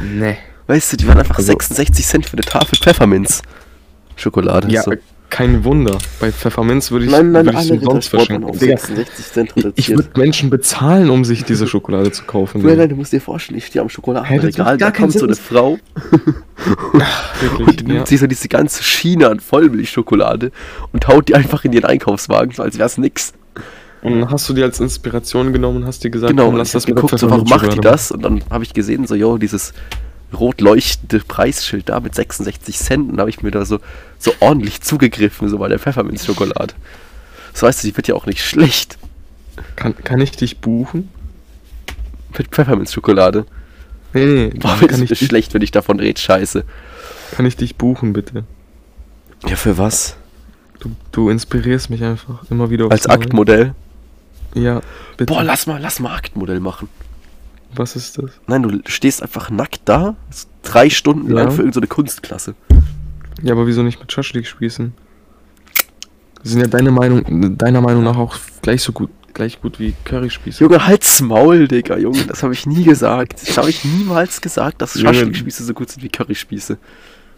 [0.00, 0.36] Nee.
[0.66, 4.68] Weißt du, die waren einfach Also- 66 Cent für eine Tafel Pfefferminz-Schokolade.
[4.70, 4.92] Ja, so.
[5.30, 5.98] kein Wunder.
[6.20, 8.52] Bei Pfefferminz würde ich, Nein, nein, würde ich alle umsonst verschenken.
[8.58, 9.98] Digga, 66 Cent ich, ich reduziert.
[9.98, 12.62] würde Menschen bezahlen, um sich diese Schokolade zu kaufen.
[12.62, 15.28] Nein, nein, du musst dir vorstellen, ich stehe am Schokoladenregal, da kommt so Sinn.
[15.28, 15.78] eine Frau
[17.40, 18.06] Wirklich, und nimmt ja.
[18.06, 20.52] sich so diese ganze Schiene an Vollmilchschokolade
[20.92, 23.32] und haut die einfach in ihren Einkaufswagen, so als wär's nix.
[24.02, 26.72] Und dann hast du die als Inspiration genommen und hast dir gesagt, Genau, komm, lass
[26.72, 28.10] das geguckt, so, warum macht die das?
[28.10, 29.72] Und dann habe ich gesehen, so, yo, dieses
[30.32, 33.12] rot leuchtende Preisschild da mit 66 Cent.
[33.12, 33.80] Und habe ich mir da so,
[34.18, 36.74] so ordentlich zugegriffen, so bei der Pfefferminzschokolade.
[37.54, 38.98] So weißt du, die wird ja auch nicht schlecht.
[39.76, 41.10] Kann, kann ich dich buchen?
[42.38, 43.46] mit Pfefferminzschokolade.
[44.12, 46.64] Nee, nee, Boah, kann, kann ich schlecht, wenn ich davon red, scheiße.
[47.32, 48.44] kann ich dich buchen, bitte?
[49.46, 50.16] Ja, für was?
[50.80, 53.06] Du, du inspirierst mich einfach immer wieder Als.
[53.06, 53.74] Aktmodell?
[54.54, 54.80] Ja,
[55.16, 55.32] bitte.
[55.32, 56.88] Boah, lass mal, lass mal Aktmodell machen.
[57.74, 58.30] Was ist das?
[58.46, 61.42] Nein, du stehst einfach nackt da, so drei Stunden Ja.
[61.42, 62.54] lang für irgendeine Kunstklasse.
[63.42, 64.92] Ja, aber wieso nicht mit Schaschlik spießen?
[66.44, 70.62] Sind ja deine Meinung, deiner Meinung nach auch gleich so gut, gleich gut wie Curryspieße.
[70.64, 73.46] Junge, halt's Maul, Digga, Junge, das habe ich nie gesagt.
[73.46, 74.98] Das habe ich niemals gesagt, dass.
[74.98, 76.78] Schaschlikspieße so gut sind wie Curryspieße.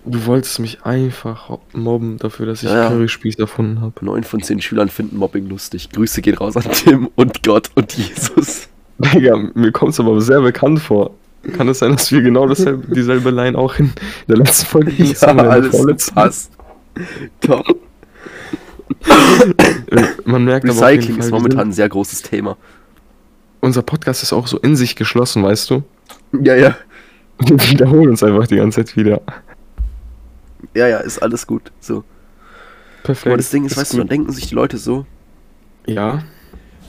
[0.06, 2.88] Du wolltest mich einfach mobben dafür, dass ich ja.
[2.88, 4.04] Curryspieß erfunden habe.
[4.04, 5.88] Neun von zehn Schülern finden Mobbing lustig.
[5.90, 8.68] Grüße gehen raus an Tim und Gott und Jesus.
[8.98, 11.10] Digga, mir kommt's aber sehr bekannt vor.
[11.56, 13.92] Kann es sein, dass wir genau dasselbe, dieselbe Line auch in
[14.28, 16.14] der letzten Folge benutzt haben in der vorletzten?
[16.14, 16.52] passt.
[17.40, 17.66] Top.
[19.90, 22.56] Äh, Man merkt Recycling Fall, ist momentan ein sehr großes Thema.
[23.60, 25.82] unser Podcast ist auch so in sich geschlossen, weißt du?
[26.42, 26.76] Ja, ja.
[27.40, 29.20] Wir wiederholen uns einfach die ganze Zeit wieder.
[30.74, 31.72] Ja, ja, ist alles gut.
[31.80, 32.04] So.
[33.02, 33.26] Perfekt.
[33.26, 34.12] Aber das Ding ist, weißt du, dann gut.
[34.12, 35.04] denken sich die Leute so,
[35.86, 36.22] Ja,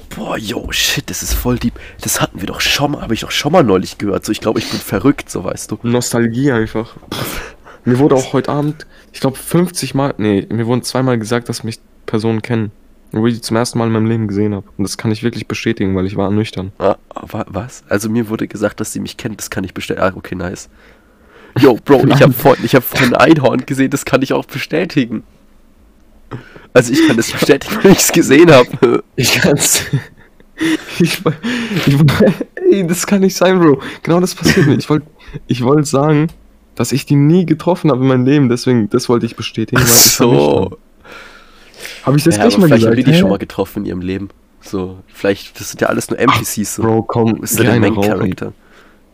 [0.10, 1.74] boah, yo, shit, das ist voll deep.
[2.02, 4.26] Das hatten wir doch schon mal, habe ich doch schon mal neulich gehört.
[4.26, 5.80] So, ich glaube, ich bin verrückt, so weißt du.
[5.84, 6.96] Nostalgie einfach.
[7.84, 11.64] Mir wurde auch heute Abend, ich glaube 50 Mal, nee, mir wurden zweimal gesagt, dass
[11.64, 12.72] mich Personen kennen.
[13.12, 14.66] Wo ich die zum ersten Mal in meinem Leben gesehen habe.
[14.78, 16.74] Und das kann ich wirklich bestätigen, weil ich war nüchtern.
[16.80, 17.84] Ah, wa- was?
[17.88, 20.06] Also mir wurde gesagt, dass sie mich kennt, das kann ich bestätigen.
[20.06, 20.68] Ah, okay, nice.
[21.60, 24.44] Yo, Bro, ich habe vorhin, ich hab vorhin ein Einhorn gesehen, das kann ich auch
[24.46, 25.24] bestätigen.
[26.74, 29.04] Also ich kann das bestätigen, wenn ich es gesehen habe.
[29.16, 29.84] Ich kann's.
[31.00, 31.22] Ich,
[31.86, 31.98] ich,
[32.72, 33.82] ey, das kann nicht sein, Bro.
[34.04, 34.76] Genau das passiert mir.
[34.76, 35.06] Ich wollte
[35.48, 36.28] ich wollt sagen,
[36.76, 39.82] dass ich die nie getroffen habe in meinem Leben, deswegen, das wollte ich bestätigen.
[39.84, 40.78] Ach weil so.
[42.04, 42.98] Habe ich das Ja, gleich mal vielleicht gesagt?
[42.98, 44.30] haben die die schon mal getroffen in ihrem Leben.
[44.62, 46.76] So, vielleicht, das sind ja alles nur NPCs.
[46.76, 46.84] So.
[46.84, 47.96] Bro, komm, ist der Main.
[47.96, 48.54] Character.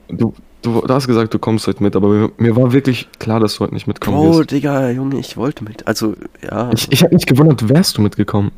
[0.10, 3.40] Du, du, du hast gesagt, du kommst heute mit, aber mir, mir war wirklich klar,
[3.40, 4.52] dass du heute nicht mitkommen Oh, wirst.
[4.52, 5.88] Digga, Junge, ich wollte mit.
[5.88, 6.72] Also, ja.
[6.74, 8.52] Ich, ich habe mich gewundert, wärst du mitgekommen?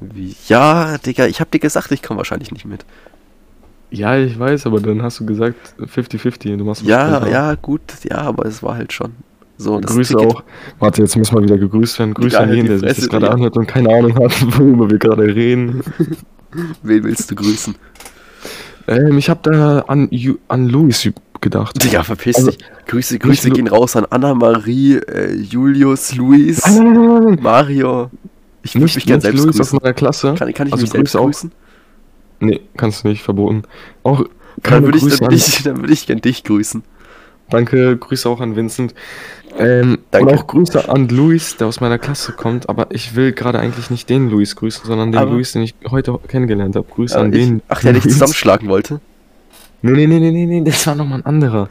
[0.00, 2.84] Wie- Ja, Digga, ich hab dir gesagt, ich komme wahrscheinlich nicht mit.
[3.90, 7.30] Ja, ich weiß, aber dann hast du gesagt 50-50 du machst Ja, spontan.
[7.32, 9.12] ja, gut, ja, aber es war halt schon
[9.58, 9.80] so.
[9.80, 10.42] Das Grüße Ticket- auch.
[10.80, 12.12] Warte, jetzt müssen wir wieder gegrüßt werden.
[12.12, 14.98] Grüße an halt jeden, der sich das gerade anhört und keine Ahnung hat, worüber wir
[14.98, 15.82] gerade reden.
[16.82, 17.74] Wen willst du grüßen?
[18.88, 20.08] Ähm, ich habe da an,
[20.48, 21.08] an Luis
[21.40, 21.82] gedacht.
[21.82, 22.58] Digga, verpiss Also, dich.
[22.86, 27.38] Grüße, Grüße gehen raus an Anna-Marie, äh, Julius, Luis, Nein, nein, nein.
[27.42, 28.10] Mario.
[28.62, 29.78] Ich würde mich gerne selbst Luis aus grüßen.
[29.82, 30.34] meiner Klasse.
[30.34, 31.26] Kann, kann ich also mich selbst Grüße auch.
[31.26, 31.52] grüßen?
[32.40, 33.62] Nee, kannst du nicht, verboten.
[34.02, 34.24] Auch
[34.62, 36.82] Dann würde dann, ich, dann würd ich gern dich grüßen.
[37.48, 38.94] Danke, Grüße auch an Vincent.
[39.58, 40.28] Ähm, Danke.
[40.32, 43.90] Und auch Grüße an Luis, der aus meiner Klasse kommt, aber ich will gerade eigentlich
[43.90, 46.86] nicht den Luis grüßen, sondern den Aber- Luis, den ich heute kennengelernt habe.
[46.92, 47.62] Grüße Aber an ich, den.
[47.68, 49.00] ach, der dich zusammenschlagen wollte?
[49.82, 51.68] Nee, nee, nee, nee, nee, nee, das war nochmal ein anderer.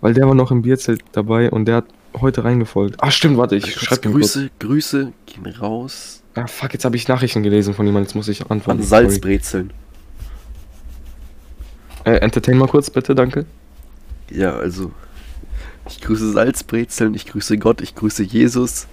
[0.00, 1.84] Weil der war noch im Bierzelt dabei und der hat
[2.20, 2.96] heute reingefolgt.
[3.02, 4.34] Ah, stimmt, warte, ich Kurz schreib ihm kurz.
[4.34, 8.28] Grüße, Grüße gehen raus Ah, fuck, jetzt habe ich Nachrichten gelesen von jemandem, jetzt muss
[8.28, 8.80] ich antworten.
[8.80, 9.72] an Salzbrezeln.
[12.04, 13.44] Äh, entertain mal kurz, bitte, danke.
[14.30, 14.92] Ja, also.
[15.88, 18.86] Ich grüße Salzbrezeln, ich grüße Gott, ich grüße Jesus.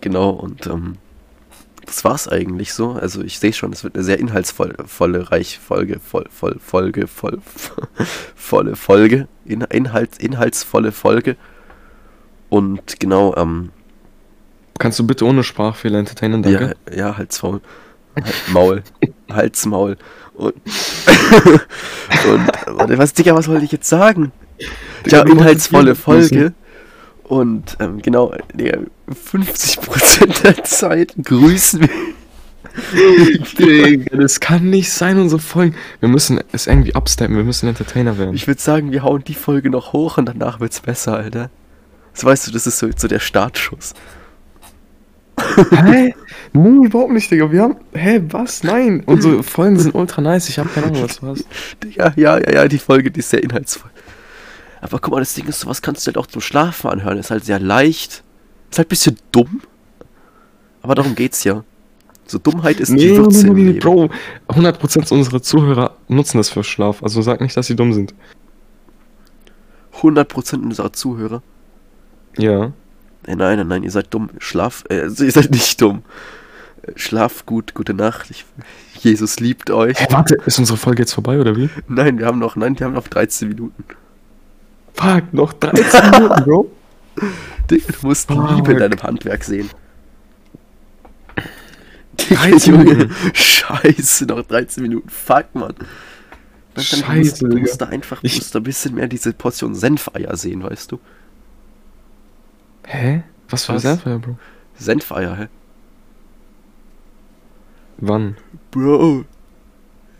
[0.00, 0.96] Genau, und ähm,
[1.84, 2.92] das war's eigentlich so.
[2.92, 7.06] Also ich sehe schon, es wird eine sehr inhaltsvolle, volle, reich Folge, voll, voll, Folge,
[7.06, 7.40] voll,
[8.34, 11.36] volle Folge, in, Inhalt, inhaltsvolle Folge.
[12.48, 13.70] Und genau, ähm,
[14.78, 16.76] Kannst du bitte ohne Sprachfehler entertainen, danke?
[16.90, 17.60] ja, ja, Halsmaul.
[18.48, 18.82] Maul.
[19.30, 19.96] Halsmaul.
[20.34, 20.54] Und,
[22.28, 24.32] und, und was, Digga, was wollte ich jetzt sagen?
[25.06, 25.94] Ja, inhaltsvolle.
[25.94, 26.52] Folge.
[27.24, 28.78] Und ähm, genau, Digga,
[29.10, 31.88] 50% der Zeit grüßen wir.
[33.58, 35.74] Digga, das kann nicht sein, unsere Folgen.
[36.00, 38.34] Wir müssen es irgendwie absteppen, wir müssen Entertainer werden.
[38.34, 41.50] Ich würde sagen, wir hauen die Folge noch hoch und danach wird's besser, Alter.
[42.12, 43.94] Das weißt du, das ist so, so der Startschuss.
[45.70, 46.14] Hä?
[46.56, 47.50] Nee, überhaupt nicht, Digga.
[47.50, 47.76] Wir haben.
[47.92, 48.62] Hä, was?
[48.62, 49.02] Nein.
[49.06, 50.48] Unsere Folgen sind ultra nice.
[50.48, 51.44] Ich habe keine Ahnung, was du hast.
[51.82, 53.90] Digga, ja, ja, ja, die Folge, die ist sehr inhaltsvoll.
[54.84, 57.16] Aber guck mal, das Ding ist, sowas kannst du halt auch zum Schlafen anhören.
[57.16, 58.22] Ist halt sehr leicht.
[58.70, 59.62] Ist halt ein bisschen dumm.
[60.82, 61.64] Aber darum geht's ja.
[62.26, 63.78] So Dummheit ist die Würze im Leben.
[63.78, 64.10] Bro.
[64.48, 67.02] 100% unserer Zuhörer nutzen das für Schlaf.
[67.02, 68.14] Also sag nicht, dass sie dumm sind.
[70.02, 71.42] 100% unserer Zuhörer.
[72.36, 72.66] Ja.
[73.26, 74.28] Äh, nein, nein, nein, ihr seid dumm.
[74.36, 76.02] Schlaf, äh, also ihr seid nicht dumm.
[76.82, 78.30] Äh, Schlaf gut, gute Nacht.
[78.30, 78.44] Ich,
[79.02, 79.98] Jesus liebt euch.
[79.98, 81.70] Hä, warte, ist unsere Folge jetzt vorbei oder wie?
[81.88, 83.82] Nein, wir haben noch, nein, wir haben noch 13 Minuten.
[84.94, 86.70] Fuck, noch 13 Minuten, Bro.
[87.70, 88.50] Digga, du musst Fuck.
[88.50, 89.70] Liebe in deinem Handwerk sehen.
[92.20, 93.14] Digga, 13 Junge, Minuten.
[93.34, 95.08] scheiße, noch 13 Minuten.
[95.08, 95.74] Fuck, Mann.
[96.76, 100.62] Scheiße, du musst da einfach Ich- musst da ein bisschen mehr diese Portion Senfeier sehen,
[100.62, 101.00] weißt du?
[102.86, 103.22] Hä?
[103.48, 103.82] Was für Was?
[103.82, 104.38] Senfeier, Bro?
[104.76, 105.48] Senfeier, hä?
[107.98, 108.36] Wann?
[108.70, 109.24] Bro.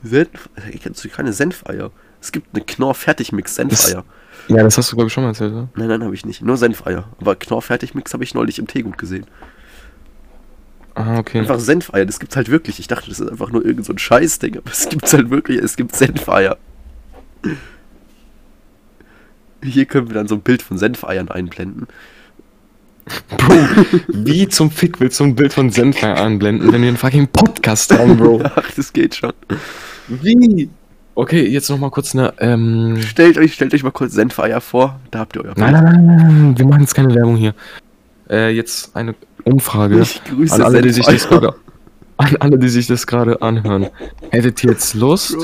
[0.03, 0.49] Senf.
[0.57, 1.91] Ey, Kennst du keine Senfeier?
[2.21, 4.05] Es gibt eine Knorr-Fertigmix Senfeier.
[4.49, 5.69] Ja, das hast du, glaube ich, schon mal erzählt, oder?
[5.75, 6.43] Nein, nein, habe ich nicht.
[6.43, 7.09] Nur Senfeier.
[7.21, 9.27] Aber Knorr-Fertigmix habe ich neulich im Teegut gesehen.
[10.95, 11.41] Ah, okay.
[11.41, 12.79] Einfach Senfeier, das gibt's halt wirklich.
[12.79, 15.59] Ich dachte, das ist einfach nur irgend so ein Scheißding, aber es gibt's halt wirklich.
[15.59, 16.57] Es gibt Senfeier.
[19.63, 21.89] Hier können wir dann so ein Bild von Senfeiern einblenden.
[23.29, 23.55] Bro,
[24.09, 27.93] wie zum Fick willst du ein Bild von Senfeier anblenden, wenn wir einen fucking Podcast
[27.93, 28.43] haben, Bro?
[28.57, 29.33] Ach, das geht schon.
[30.09, 30.71] Wie?
[31.17, 32.97] Okay, jetzt noch mal kurz eine, ähm...
[33.01, 34.99] Stellt euch, stellt euch mal kurz Senfeier vor.
[35.13, 37.55] Da habt ihr euer Nein, nein, nein, nein, wir machen jetzt keine Werbung hier.
[38.29, 41.55] Äh, jetzt eine Umfrage Ich grüße an alle, die sich das gerade...
[42.17, 43.89] An alle, die sich das gerade anhören.
[44.31, 45.37] Hättet ihr jetzt Lust...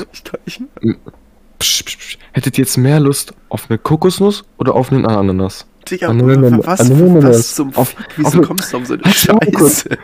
[1.59, 5.65] Psch, psch, psch, hättet ihr jetzt mehr Lust auf eine Kokosnuss oder auf einen Ananas?
[5.89, 7.23] Digga, Ananas- was, Ananas.
[7.23, 8.05] was zum Auf- Fick?
[8.17, 9.83] Wieso auf- kommst du auf so eine Halt die Augen kurz.
[9.83, 9.97] Scheiße?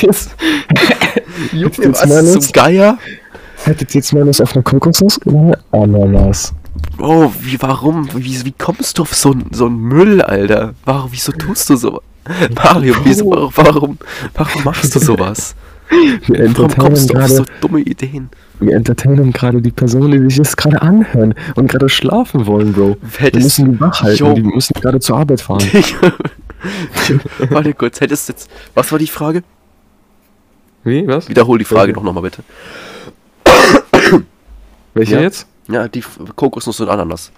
[0.06, 0.30] Jetzt-
[1.52, 2.52] Junge, jetzt was zum?
[2.52, 2.98] Geier?
[3.70, 6.52] Hättet ihr jetzt mehr Lust auf eine Kokosnuss oder eine Ananas?
[6.98, 8.08] Oh, wie, warum?
[8.14, 10.74] Wie, wie kommst du auf so, so einen Müll, Alter?
[10.84, 12.00] Warum, wieso tust du so?
[12.54, 13.98] Mario, wieso, warum, warum,
[14.34, 15.54] warum machst du sowas?
[15.90, 18.30] Wir Warum kommst entertainen du auf so gerade dumme Ideen?
[18.60, 22.96] wir entertainen gerade die Personen, die sich das gerade anhören und gerade schlafen wollen, Bro.
[23.00, 25.62] Wir Hättest, müssen die wach halten, die müssen gerade zur Arbeit fahren.
[27.48, 28.50] Warte kurz, hättest du jetzt.
[28.74, 29.42] Was war die Frage?
[30.84, 31.28] Wie, was?
[31.28, 32.42] Wiederhol die Frage doch nochmal bitte.
[34.94, 35.20] Welche Ja.
[35.20, 35.46] jetzt?
[35.68, 36.02] Ja, die
[36.36, 37.30] Kokosnuss und Ananas.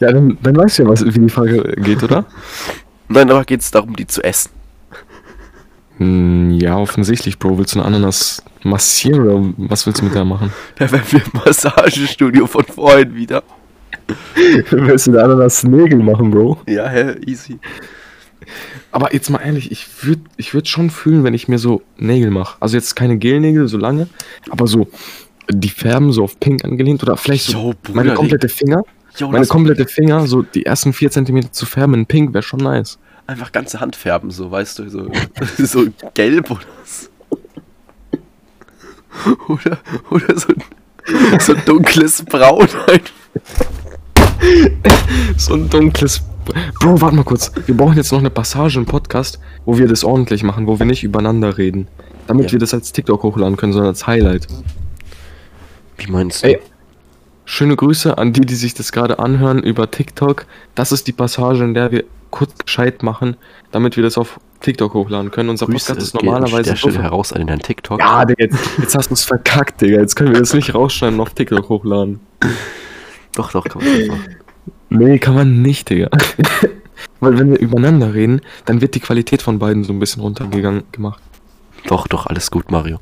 [0.00, 2.26] Ja, dann, dann weißt du ja, was, wie die Frage geht, oder?
[3.08, 4.50] Nein, aber geht es darum, die zu essen.
[5.98, 7.58] Hm, ja, offensichtlich, Bro.
[7.58, 10.52] Willst du eine Ananas massieren oder was willst du mit der machen?
[10.76, 13.42] Da wären wir im Massagestudio von vorhin wieder.
[14.70, 16.58] willst du eine Ananas Nägel machen, Bro?
[16.66, 17.58] Ja, hä, easy.
[18.92, 22.30] Aber jetzt mal ehrlich, ich würde ich würd schon fühlen, wenn ich mir so Nägel
[22.30, 22.56] mache.
[22.60, 24.08] Also jetzt keine Gelnägel, so lange,
[24.50, 24.88] aber so
[25.50, 28.82] die Färben so auf pink angelehnt oder vielleicht so Yo, Bruder, meine komplette Finger,
[29.18, 32.60] Jo, meine komplette Finger, so die ersten vier Zentimeter zu färben in pink wäre schon
[32.60, 32.98] nice.
[33.26, 35.08] einfach ganze Hand färben, so, weißt du, so,
[35.58, 37.08] so gelb oder so.
[39.48, 39.78] Oder,
[40.10, 42.68] oder so, ein- so dunkles Braun.
[45.36, 46.20] So ein dunkles.
[46.80, 47.50] Bro, warte mal kurz.
[47.66, 50.86] Wir brauchen jetzt noch eine Passage im Podcast, wo wir das ordentlich machen, wo wir
[50.86, 51.88] nicht übereinander reden.
[52.26, 52.52] Damit Ja.
[52.52, 54.46] wir das als TikTok hochladen können, sondern als Highlight.
[55.96, 56.48] Wie meinst du?
[56.48, 56.60] Ey,
[57.44, 60.46] schöne Grüße an die, die sich das gerade anhören über TikTok.
[60.74, 63.36] Das ist die Passage, in der wir kurz Bescheid machen,
[63.70, 65.48] damit wir das auf TikTok hochladen können.
[65.48, 66.70] Unser Grüße Podcast ist normalerweise.
[66.70, 68.00] der Stelle heraus an den TikTok.
[68.00, 70.00] ja, Digga, jetzt, jetzt hast du es verkackt, Digga.
[70.00, 72.20] Jetzt können wir das nicht rausschneiden und auf TikTok hochladen.
[73.34, 74.36] Doch, doch, kann man das machen.
[74.88, 76.08] Nee, kann man nicht, Digga.
[77.20, 80.84] Weil wenn wir übereinander reden, dann wird die Qualität von beiden so ein bisschen runtergegangen
[80.92, 81.22] gemacht.
[81.86, 82.98] Doch, doch, alles gut, Mario.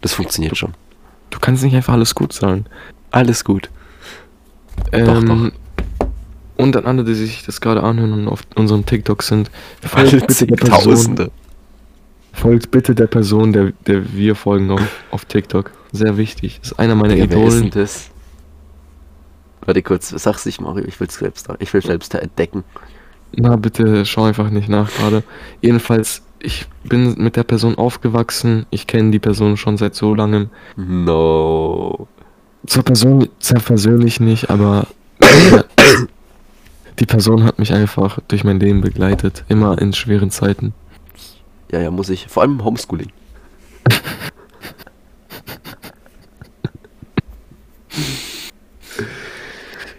[0.00, 0.74] Das funktioniert schon.
[1.30, 2.64] Du kannst nicht einfach alles gut sagen.
[3.10, 3.70] Alles gut.
[4.92, 5.52] Ähm,
[6.56, 9.50] Und an alle, die sich das gerade anhören und auf unserem TikTok sind,
[9.82, 11.30] folgt bitte der Person,
[12.32, 15.70] folgt bitte der Person, der, der wir folgen auf, auf TikTok.
[15.92, 16.58] Sehr wichtig.
[16.60, 17.70] Das ist einer meiner Ja, wer ist denn Idolen.
[17.70, 18.10] das?
[19.64, 22.64] Warte kurz, sag's nicht, Mario, ich will's selbst, ich will selbst entdecken.
[23.36, 25.22] Na, bitte schau einfach nicht nach gerade.
[25.60, 28.66] Jedenfalls, ich bin mit der Person aufgewachsen.
[28.70, 30.50] Ich kenne die Person schon seit so langem.
[30.76, 32.08] No.
[32.66, 34.86] Zur Person sehr persönlich nicht, aber
[36.98, 39.44] die Person hat mich einfach durch mein Leben begleitet.
[39.48, 40.74] Immer in schweren Zeiten.
[41.70, 42.26] Ja, ja, muss ich.
[42.26, 43.12] Vor allem Homeschooling.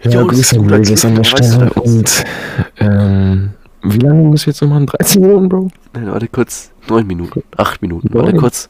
[0.04, 1.72] Ja, ist Grüße an an der Stelle.
[1.74, 2.24] Und
[2.78, 3.50] ähm,
[3.82, 4.86] wie lange muss ich jetzt noch machen?
[4.86, 5.68] 13 Minuten, Bro?
[5.94, 6.70] Nein, warte kurz.
[6.88, 7.42] Neun Minuten.
[7.56, 8.08] Acht Minuten.
[8.12, 8.24] Neun.
[8.26, 8.68] Warte kurz.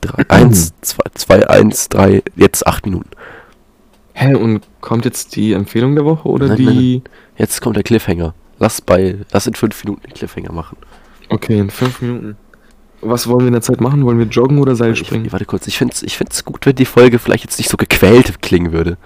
[0.00, 3.10] Drei, eins, zwei, zwei, eins, drei, jetzt acht Minuten.
[4.12, 6.64] Hä, und kommt jetzt die Empfehlung der Woche oder Nein, die.
[6.64, 7.02] nein,
[7.36, 8.34] Jetzt kommt der Cliffhanger.
[8.58, 10.76] Lass bei, lass in fünf Minuten den Cliffhanger machen.
[11.28, 12.36] Okay, in 5 Minuten.
[13.00, 14.04] Was wollen wir in der Zeit machen?
[14.04, 15.30] Wollen wir joggen oder Seil Ich, springen?
[15.30, 18.40] warte kurz, ich find's, ich find's gut, wenn die Folge vielleicht jetzt nicht so gequält
[18.42, 18.96] klingen würde.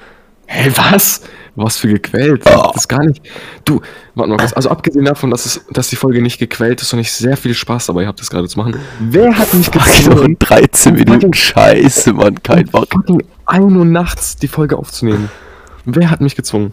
[0.47, 1.23] Hä, was?
[1.55, 2.43] Was für gequält?
[2.47, 2.71] Oh.
[2.73, 3.23] Das ist gar nicht.
[3.65, 3.81] Du,
[4.15, 4.55] warte mal kurz.
[4.55, 7.53] Also abgesehen davon, dass, es, dass die Folge nicht gequält ist und ich sehr viel
[7.53, 8.77] Spaß dabei habe, das gerade zu machen.
[9.01, 12.89] Wer hat mich gezwungen, 13 Minuten Scheiße, Mann, kein Bock.
[12.91, 15.31] fucking 1 Uhr nachts die Folge aufzunehmen?
[15.85, 16.73] Wer hat mich gezwungen?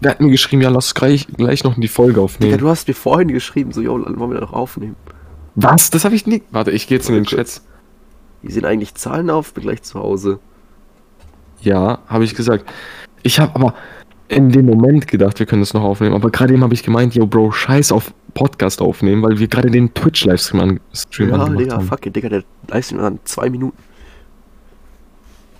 [0.00, 2.58] Wer hat mir geschrieben, ja, lass gleich, gleich noch die Folge Digga, aufnehmen?
[2.58, 4.96] du hast mir vorhin geschrieben, so, yo, dann wollen wir doch aufnehmen.
[5.56, 5.90] Was?
[5.90, 6.42] Das habe ich nie.
[6.52, 7.60] Warte, ich gehe jetzt in den Chat.
[8.42, 9.52] Wie sehen eigentlich Zahlen auf?
[9.52, 10.38] Bin gleich zu Hause.
[11.60, 12.64] Ja, habe ich gesagt.
[13.22, 13.74] Ich habe aber
[14.30, 16.14] in dem Moment gedacht, wir können das noch aufnehmen.
[16.14, 19.70] Aber gerade eben habe ich gemeint, yo, Bro, scheiß auf Podcast aufnehmen, weil wir gerade
[19.70, 21.86] den Twitch-Livestream an, Stream Ja, Digga, haben.
[21.86, 23.76] fuck it, Digga, der Livestream dann zwei Minuten.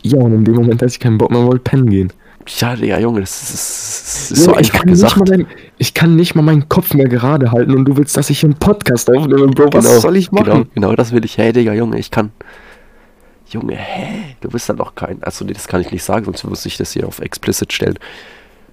[0.02, 2.12] Ja, und in dem Moment, als ich keinen Bock mehr wollte, pennen gehen.
[2.46, 5.16] Ja, Digga, Junge, das ist, das ist so Junge, ich, einfach kann nicht gesagt.
[5.28, 5.46] mal mein,
[5.78, 8.54] ich kann nicht mal meinen Kopf mehr gerade halten und du willst, dass ich einen
[8.54, 9.70] Podcast aufnehme, Bro.
[9.72, 10.44] Was Genau, soll ich machen?
[10.44, 11.36] Genau, genau, das will ich.
[11.38, 12.30] Hey, Digga, Junge, ich kann.
[13.48, 14.36] Junge, hä?
[14.40, 15.22] Du bist dann doch kein.
[15.24, 17.98] Achso, nee, das kann ich nicht sagen, sonst muss ich das hier auf explicit stellen.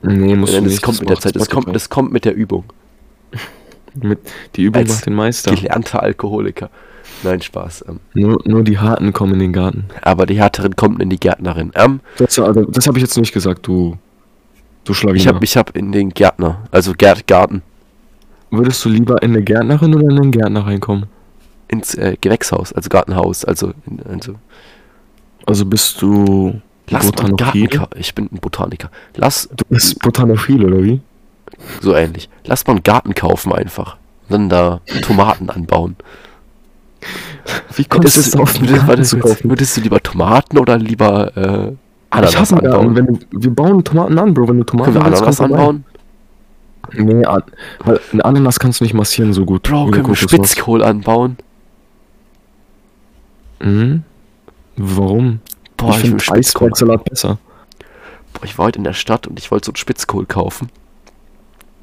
[0.02, 0.84] Nee, musst Denn du das nicht.
[0.84, 1.74] kommt mit der Zeit, das kommt, Spotify.
[1.74, 2.66] das kommt mit der Übung.
[3.96, 4.20] mit,
[4.56, 5.56] die Übung Als macht den Meister.
[5.56, 6.70] Gelernter Alkoholiker.
[7.24, 7.86] Nein, Spaß.
[7.90, 9.86] Ähm, Nur, nur die Harten kommen in den Garten.
[10.02, 11.72] aber die Härteren kommen in die Gärtnerin.
[11.76, 13.98] Ähm, Das, also, das habe ich jetzt nicht gesagt, du.
[14.84, 15.20] Du Schlawiner.
[15.20, 17.62] ich hab, ich hab in den Gärtner, also Gärt, Garten,
[18.52, 21.08] Würdest du lieber in eine Gärtnerin oder in einen Gärtner reinkommen?
[21.70, 24.36] ins äh, Gewächshaus, also Gartenhaus, also, in, also
[25.46, 27.12] Also bist du Lass?
[27.12, 28.90] Garten, ich bin ein Botaniker.
[29.16, 31.02] Lass, Du bist Botanophil, oder wie?
[31.82, 32.30] so ähnlich.
[32.46, 33.98] Lass mal einen Garten kaufen einfach.
[34.30, 35.96] Dann da Tomaten anbauen.
[37.76, 39.50] Wie kommst du jetzt auf den würdest, Garten zu kaufen?
[39.50, 41.78] würdest du lieber Tomaten oder lieber äh, Ich
[42.10, 42.66] Ananas Garten.
[42.68, 42.96] anbauen?
[42.96, 44.50] Wenn du, wir bauen Tomaten an, Bro.
[44.50, 45.84] Wenn du Tomaten Können wir Ananas anbauen?
[46.94, 47.44] Nee, an,
[47.84, 49.64] weil eine Ananas kannst du nicht massieren so gut.
[49.64, 50.16] Bro, können wir.
[50.16, 51.38] Spitzkohl anbauen?
[53.62, 54.04] Mhm.
[54.78, 55.40] Warum?
[55.78, 56.32] Boah, ich ich, finde.
[56.32, 57.38] Eisbergsalat besser.
[58.34, 60.70] Boah, ich war heute in der Stadt und ich wollte so einen Spitzkohl kaufen.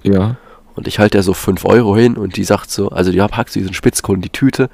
[0.03, 0.36] Ja.
[0.74, 3.55] Und ich halte da so 5 Euro hin und die sagt so, also die packt
[3.55, 4.68] diesen Spitzkohl in die Tüte.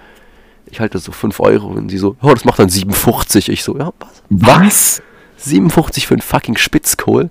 [0.70, 3.48] Ich halte so 5 Euro und sie so, oh, das macht dann 57.
[3.50, 4.22] Ich so, ja, was?
[4.30, 5.02] Was?
[5.36, 7.30] 57 für einen fucking Spitzkohl?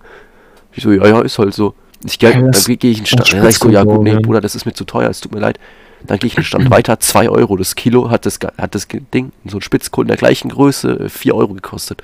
[0.73, 1.73] Ich so, ja, ja, ist halt so.
[2.05, 3.27] Ich gehe Hey, dann gehe ich in den Stadt.
[3.27, 5.33] Sag ich so, ja gut, nee, Spitzkohl, Bruder, das ist mir zu teuer, es tut
[5.33, 5.59] mir leid.
[6.03, 9.31] Dann gehe ich einen Stand weiter, 2 Euro das Kilo hat das, hat das Ding,
[9.45, 12.01] so ein Spitzkohl in der gleichen Größe, 4 Euro gekostet.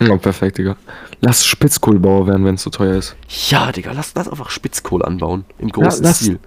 [0.00, 0.76] Ja, perfekt, Digga.
[1.20, 3.16] Lass Spitzkohlbauer werden, wenn es so teuer ist.
[3.50, 5.44] Ja, Digga, lass, lass einfach Spitzkohl anbauen.
[5.58, 6.38] Im großen lass- Stil.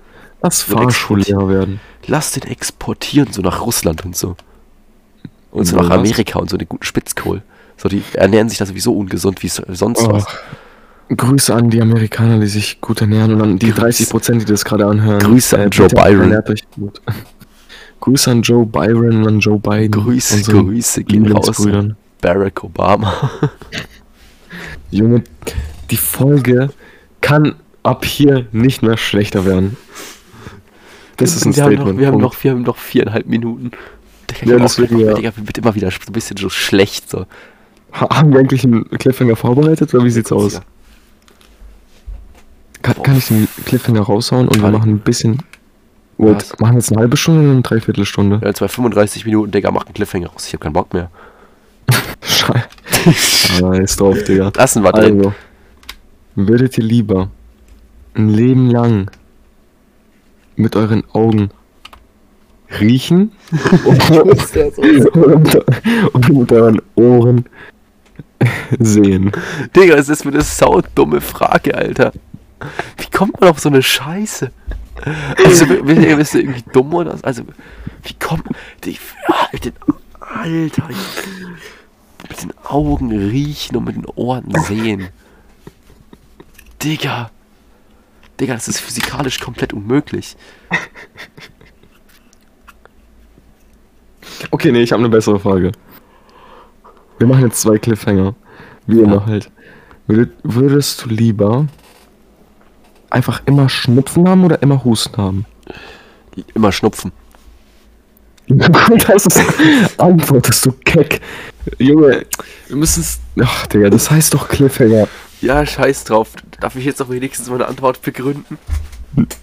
[0.41, 1.79] Lass Fahrschullehrer werden.
[2.07, 4.35] Lass den exportieren, so nach Russland und so.
[5.51, 5.97] Und so Ja, nach was?
[5.99, 7.43] Amerika und so den guten Spitzkohl.
[7.77, 10.11] So, die ernähren sich da sowieso ungesund wie so- sonst Oh.
[10.13, 10.25] was.
[11.09, 13.81] Grüße an die Amerikaner, die sich gut ernähren und an die Grüße.
[13.81, 15.19] 30 Prozent, die das gerade anhören.
[15.19, 16.43] Grüße an Joe bitte Byron.
[16.75, 17.01] gut.
[17.99, 19.91] Grüße an Joe Byron und an Joe Biden.
[19.91, 21.65] Grüße, Grüße gehen raus.
[21.67, 21.95] an.
[22.21, 23.29] Barack Obama.
[24.91, 25.23] Junge,
[25.91, 26.69] die Folge
[27.21, 29.77] kann ab hier nicht mehr schlechter werden.
[31.17, 31.99] Das ist ein wir haben, noch, Statement.
[31.99, 33.71] wir, haben noch, wir haben noch viereinhalb Minuten.
[34.31, 35.13] Digga, Ja, deswegen, ja.
[35.13, 37.09] Digga, wird immer wieder so ein bisschen so schlecht.
[37.09, 37.25] So.
[37.93, 40.61] Ha- Haben wir eigentlich einen Cliffhanger vorbereitet oder wie sieht's aus?
[42.83, 45.41] Kann, kann ich den Cliffhanger raushauen und wir machen ein bisschen.
[46.17, 48.41] Wait, machen jetzt eine halbe Stunde oder eine Dreiviertelstunde?
[48.43, 50.45] Ja, zwei 35 Minuten, Digga, mach einen Cliffhanger raus.
[50.47, 51.09] Ich hab keinen Bock mehr.
[52.21, 53.81] Scheiße.
[53.81, 54.51] Ist drauf, Digga.
[54.55, 55.17] Lassen wir drin.
[55.17, 55.33] Also,
[56.35, 57.29] würdet ihr lieber
[58.15, 59.09] ein Leben lang
[60.55, 61.49] mit euren Augen
[62.79, 63.31] riechen
[63.85, 64.25] oder,
[66.29, 67.45] mit, euren Ohren
[68.77, 69.31] sehen?
[69.75, 72.11] Digga, das ist mir eine saudumme Frage, Alter.
[72.97, 74.51] Wie kommt man auf so eine Scheiße?
[75.45, 77.23] Also, bist du irgendwie dumm oder was?
[77.23, 77.43] Also,
[78.03, 78.43] wie kommt.
[78.83, 79.73] Die, ja, mit den,
[80.19, 80.97] Alter, ich,
[82.29, 85.09] mit den Augen riechen und mit den Ohren sehen.
[86.81, 87.31] Digga.
[88.39, 90.35] Digga, das ist physikalisch komplett unmöglich.
[94.51, 95.71] Okay, nee, ich habe eine bessere Frage.
[97.19, 98.35] Wir machen jetzt zwei Cliffhanger.
[98.87, 99.03] Wie Ja.
[99.03, 99.49] immer halt.
[100.07, 101.67] Würdet, würdest du lieber
[103.13, 105.45] einfach immer Schnupfen haben oder immer Husten haben?
[106.53, 107.11] Immer schnupfen.
[109.07, 111.21] Das ist antwortest du keck.
[111.77, 112.25] Junge,
[112.67, 113.19] wir müssen es.
[113.41, 115.07] Ach, Digga, das heißt doch Cliffhanger.
[115.41, 116.31] Ja, scheiß drauf.
[116.59, 118.57] Darf ich jetzt auch wenigstens meine Antwort begründen?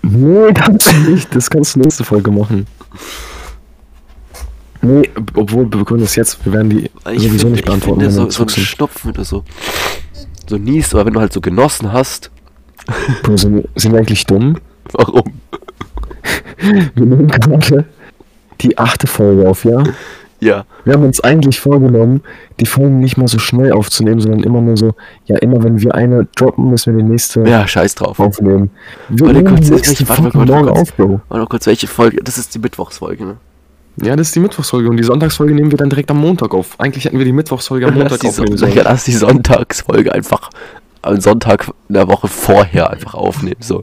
[0.02, 1.34] Nee, kannst du nicht.
[1.34, 2.66] Das kannst du nächste Folge machen.
[4.82, 6.44] Nee, obwohl, wir begründen das jetzt.
[6.44, 8.00] Wir werden die Ich sowieso finde, nicht ich beantworten.
[8.00, 8.48] finde wenn wir so, so ein.
[8.48, 9.44] Schnupfen oder so.
[10.46, 12.30] So niest, aber wenn du halt so genossen hast,
[13.22, 14.56] Bro, sind, wir- sind wir eigentlich dumm?
[14.92, 15.22] warum?
[16.94, 17.84] Wir nehmen gerade
[18.60, 19.82] die achte Folge auf, ja?
[20.40, 20.64] Ja.
[20.84, 22.22] Wir haben uns eigentlich vorgenommen,
[22.60, 24.94] die Folgen nicht mal so schnell aufzunehmen, sondern immer nur so,
[25.26, 28.18] ja, immer wenn wir eine droppen, müssen wir die nächste Ja, scheiß drauf.
[28.18, 28.70] aufnehmen.
[29.10, 30.78] Wir Warte kurz, die nächste welche- warte warte morgen kurz.
[30.80, 31.08] auf, Bro.
[31.28, 32.18] Warte mal kurz, welche Folge?
[32.24, 33.36] Das ist die Mittwochsfolge, ne?
[34.02, 36.78] Ja, das ist die Mittwochsfolge und die Sonntagsfolge nehmen wir dann direkt am Montag auf.
[36.80, 38.72] Eigentlich hätten wir die Mittwochsfolge am Montag die, aufnehmen sollen.
[38.82, 40.48] lass die Sonntagsfolge einfach
[41.02, 43.60] am Sonntag in der Woche vorher einfach aufnehmen.
[43.60, 43.82] So.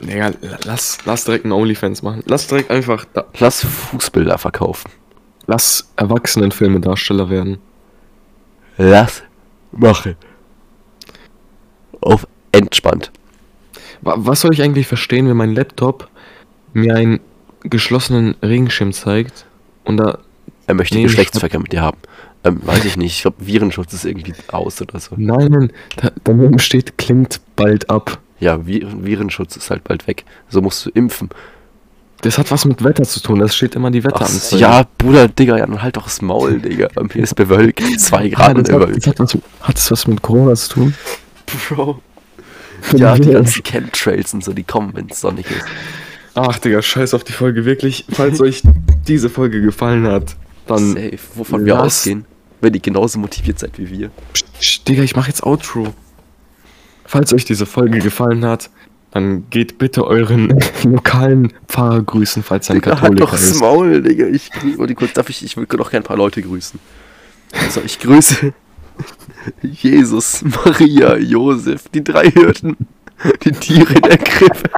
[0.00, 0.30] Naja,
[0.64, 2.22] lass, lass direkt einen Onlyfans machen.
[2.26, 4.90] Lass direkt einfach, da, Lass Fußbilder verkaufen.
[5.46, 7.58] lass Erwachsenenfilme-Darsteller werden.
[8.76, 9.22] Lass
[9.72, 10.16] mache.
[12.00, 13.10] Auf entspannt.
[14.02, 16.08] Wa- Was soll ich eigentlich verstehen, wenn mein Laptop
[16.74, 17.20] mir einen
[17.62, 19.46] geschlossenen Regenschirm zeigt
[19.84, 20.18] und da
[20.66, 21.96] Er möchte Geschlechtsverkehr mit dir haben.
[22.46, 23.16] Ähm, weiß ich nicht.
[23.16, 25.14] Ich glaube, Virenschutz ist irgendwie aus oder so.
[25.16, 28.18] Nein, nein, da, daneben steht, klingt bald ab.
[28.38, 30.24] Ja, Viren Virenschutz ist halt bald weg.
[30.48, 31.30] So musst du impfen.
[32.22, 34.60] Das hat was mit Wetter zu tun, das steht immer die Wetteranzeige.
[34.60, 36.88] ja, Bruder, Digga, ja, dann halt doch das Maul, Digga.
[36.94, 37.82] Bei mir ist bewölkt.
[37.98, 40.70] Zwei ah, Grad und das hat, das hat, was, hat das was mit Corona zu
[40.70, 40.94] tun?
[41.68, 42.00] Bro.
[42.96, 45.64] Ja, die ganzen Chemtrails und so, die kommen, wenn es sonnig ist.
[46.34, 48.06] Ach, Digga, scheiß auf die Folge, wirklich.
[48.10, 48.62] Falls euch
[49.06, 50.36] diese Folge gefallen hat,
[50.66, 50.94] dann...
[50.94, 52.24] Safe, wovon wir ausgehen,
[52.60, 54.10] wenn ihr genauso motiviert seid wie wir.
[54.60, 55.94] Psst, Digga, ich mach jetzt Outro.
[57.04, 58.70] Falls euch diese Folge gefallen hat,
[59.12, 63.42] dann geht bitte euren lokalen Pfarrer grüßen, falls er ein Digga, halt Katholiker doch das
[63.42, 63.60] ist.
[63.60, 64.26] Maul, Digga.
[64.26, 64.50] Ich
[64.96, 66.78] kurz, darf ich, ich will doch gerne ein paar Leute grüßen.
[67.52, 68.52] Also, ich grüße
[69.62, 72.76] Jesus, Maria, Josef, die drei Hirten,
[73.44, 74.70] die Tiere in der Krippe,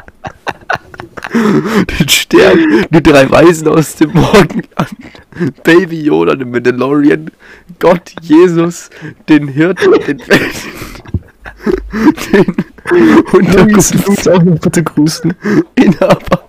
[2.01, 4.64] den Stern, die drei Weisen aus dem Morgenland,
[5.64, 7.30] Baby Yoda, den Mandalorian,
[7.78, 8.91] Gott, Jesus,
[9.28, 10.28] den Hirten, den den
[12.97, 14.28] Luis, Unterkunft.
[14.28, 15.34] Auch noch bitte grüßen.
[15.74, 16.49] Inhaber,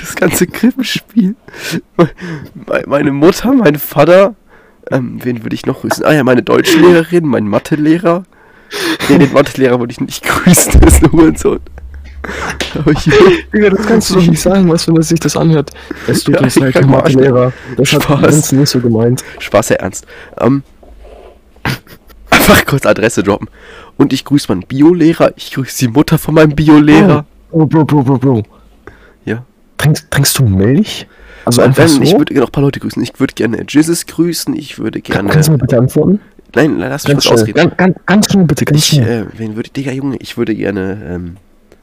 [0.00, 1.34] das ganze Krippenspiel.
[1.96, 2.10] Me-
[2.86, 4.34] Meine Mutter, mein Vater,
[4.90, 6.04] ähm, wen würde ich noch grüßen?
[6.04, 8.24] Ah ja, meine Deutschlehrerin, mein Mathelehrer.
[9.08, 11.60] Nee, den Mathelehrer würde ich nicht grüßen, das ist ein Hurensohn.
[12.74, 13.10] Aber ich,
[13.52, 15.70] Digga, das kannst du doch nicht sagen, was wenn er sich das anhört.
[16.06, 17.52] Es tut Ja, uns leid, Herr Mathelehrer.
[17.76, 18.34] Das hat Spaß.
[18.34, 19.24] uns nicht so gemeint.
[19.38, 20.06] Spaß, sehr ernst.
[20.38, 20.62] Ähm,
[22.30, 23.48] einfach kurz Adresse droppen.
[23.96, 27.24] Und ich grüße meinen Biolehrer, ich grüße die Mutter von meinem Biolehrer.
[27.50, 28.42] Bro, Bro, Bro, Bro, Bro.
[29.24, 29.44] Ja.
[29.78, 31.06] Trinkst, trinkst du Milch?
[31.44, 32.02] Also einfach so?
[32.02, 33.02] Ich würde gerne noch ein paar Leute grüßen.
[33.02, 34.54] Ich würde gerne Jesus grüßen.
[34.54, 35.30] Ich würde gerne.
[35.30, 36.20] Kannst du mir bitte antworten?
[36.54, 37.34] Nein, lass mich Ganz kurz schnell.
[37.54, 37.58] ausreden.
[37.76, 39.22] Ganz, ganz, ganz schnell, bitte, ganz Ich, schnell.
[39.22, 41.36] äh, wen würde ich, Digga, Junge, ich würde gerne ähm,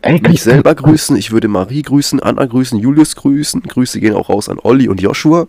[0.07, 1.17] Ey, mich selber grüßen.
[1.17, 3.61] Ich würde Marie grüßen, Anna grüßen, Julius grüßen.
[3.63, 5.47] Grüße gehen auch raus an Olli und Joshua.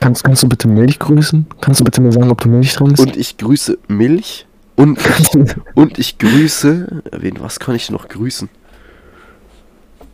[0.00, 1.44] Kannst, kannst du bitte Milch grüßen?
[1.60, 2.98] Kannst du bitte mir sagen, ob du Milch trinkst?
[2.98, 4.46] Und ich grüße Milch.
[4.76, 4.98] Und,
[5.74, 7.02] und ich grüße.
[7.18, 8.48] Wen, was kann ich noch grüßen?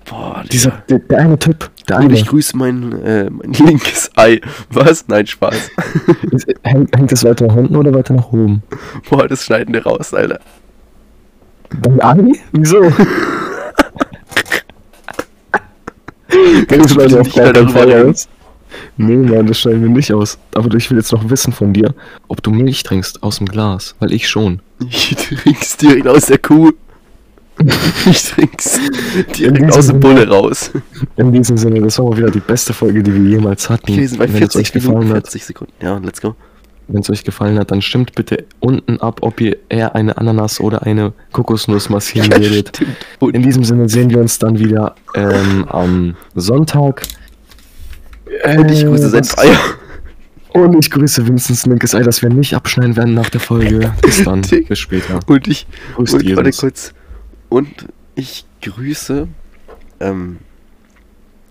[0.05, 0.43] Boah.
[0.51, 4.41] Dieser, der, der eine Typ, der Und eine, ich grüße mein, äh, mein linkes Ei.
[4.71, 5.07] Was?
[5.07, 5.71] Nein, Spaß.
[6.33, 8.65] Ist- hängt, hängt das weiter nach unten oder weiter nach oben?
[9.09, 10.41] Boah, das schneiden wir raus, Alter.
[11.83, 12.33] Dein Ei?
[12.51, 12.83] Wieso?
[16.31, 18.11] Du bitte nicht mehr darüber reden?
[18.11, 18.29] aus?
[18.97, 20.39] Nee, Mann, das schneiden wir nicht aus.
[20.55, 21.95] Aber ich will jetzt noch wissen von dir,
[22.29, 24.61] ob du Milch trinkst aus dem Glas, weil ich schon.
[24.91, 26.73] Ich trink's direkt aus der Kuh.
[28.11, 28.79] Ich trink's
[29.39, 30.71] direkt aus dem Sinne- Bulle raus.
[31.17, 33.97] In diesem Sinne, das war mal wieder die beste Folge, die wir jemals hatten.
[33.97, 35.73] Wir sind bei Wenn es 40 euch gefallen Minuten, hat, 40 Sekunden.
[35.81, 36.35] Ja, let's go.
[36.89, 40.61] Wenn es euch gefallen hat, dann stimmt bitte unten ab, ob ihr eher eine Ananas
[40.61, 42.33] oder eine Kokosnuss massieren.
[43.19, 47.03] Und In diesem Sinne sehen wir uns dann wieder ähm, am Sonntag.
[48.45, 49.59] Und ich grüße Äh, Senfeier.
[50.53, 53.93] Und ich grüße Vincents linkes Ei, das wir nicht abschneiden werden nach der Folge.
[54.01, 54.41] Bis dann.
[54.69, 55.21] Bis später.
[55.27, 55.67] Und ich.
[55.97, 56.95] Grüßt Und, warte kurz.
[57.49, 57.69] Und
[58.15, 59.29] ich grüße.
[60.01, 60.39] Ähm.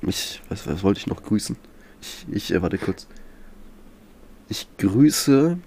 [0.01, 0.41] Ich.
[0.49, 1.55] Was, was wollte ich noch grüßen?
[2.01, 2.25] Ich.
[2.31, 3.07] ich äh, warte kurz.
[4.49, 5.57] Ich grüße.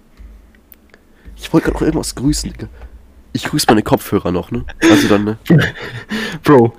[1.35, 2.67] Ich wollte gerade noch irgendwas grüßen, Digga.
[3.33, 4.65] Ich grüße meine Kopfhörer noch, ne?
[4.89, 5.37] Also dann, ne?
[6.43, 6.73] Bro,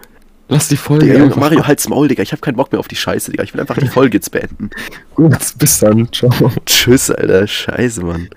[0.49, 2.23] lass die Folge Digga, Mario, halt's Maul, Digga.
[2.23, 3.45] Ich hab keinen Bock mehr auf die Scheiße, Digga.
[3.45, 4.71] Ich will einfach die Folge jetzt beenden.
[5.15, 5.37] gut.
[5.59, 6.11] Bis dann.
[6.13, 6.31] Ciao.
[6.67, 7.47] Tschüss, Alter.
[7.47, 8.29] Scheiße, Mann.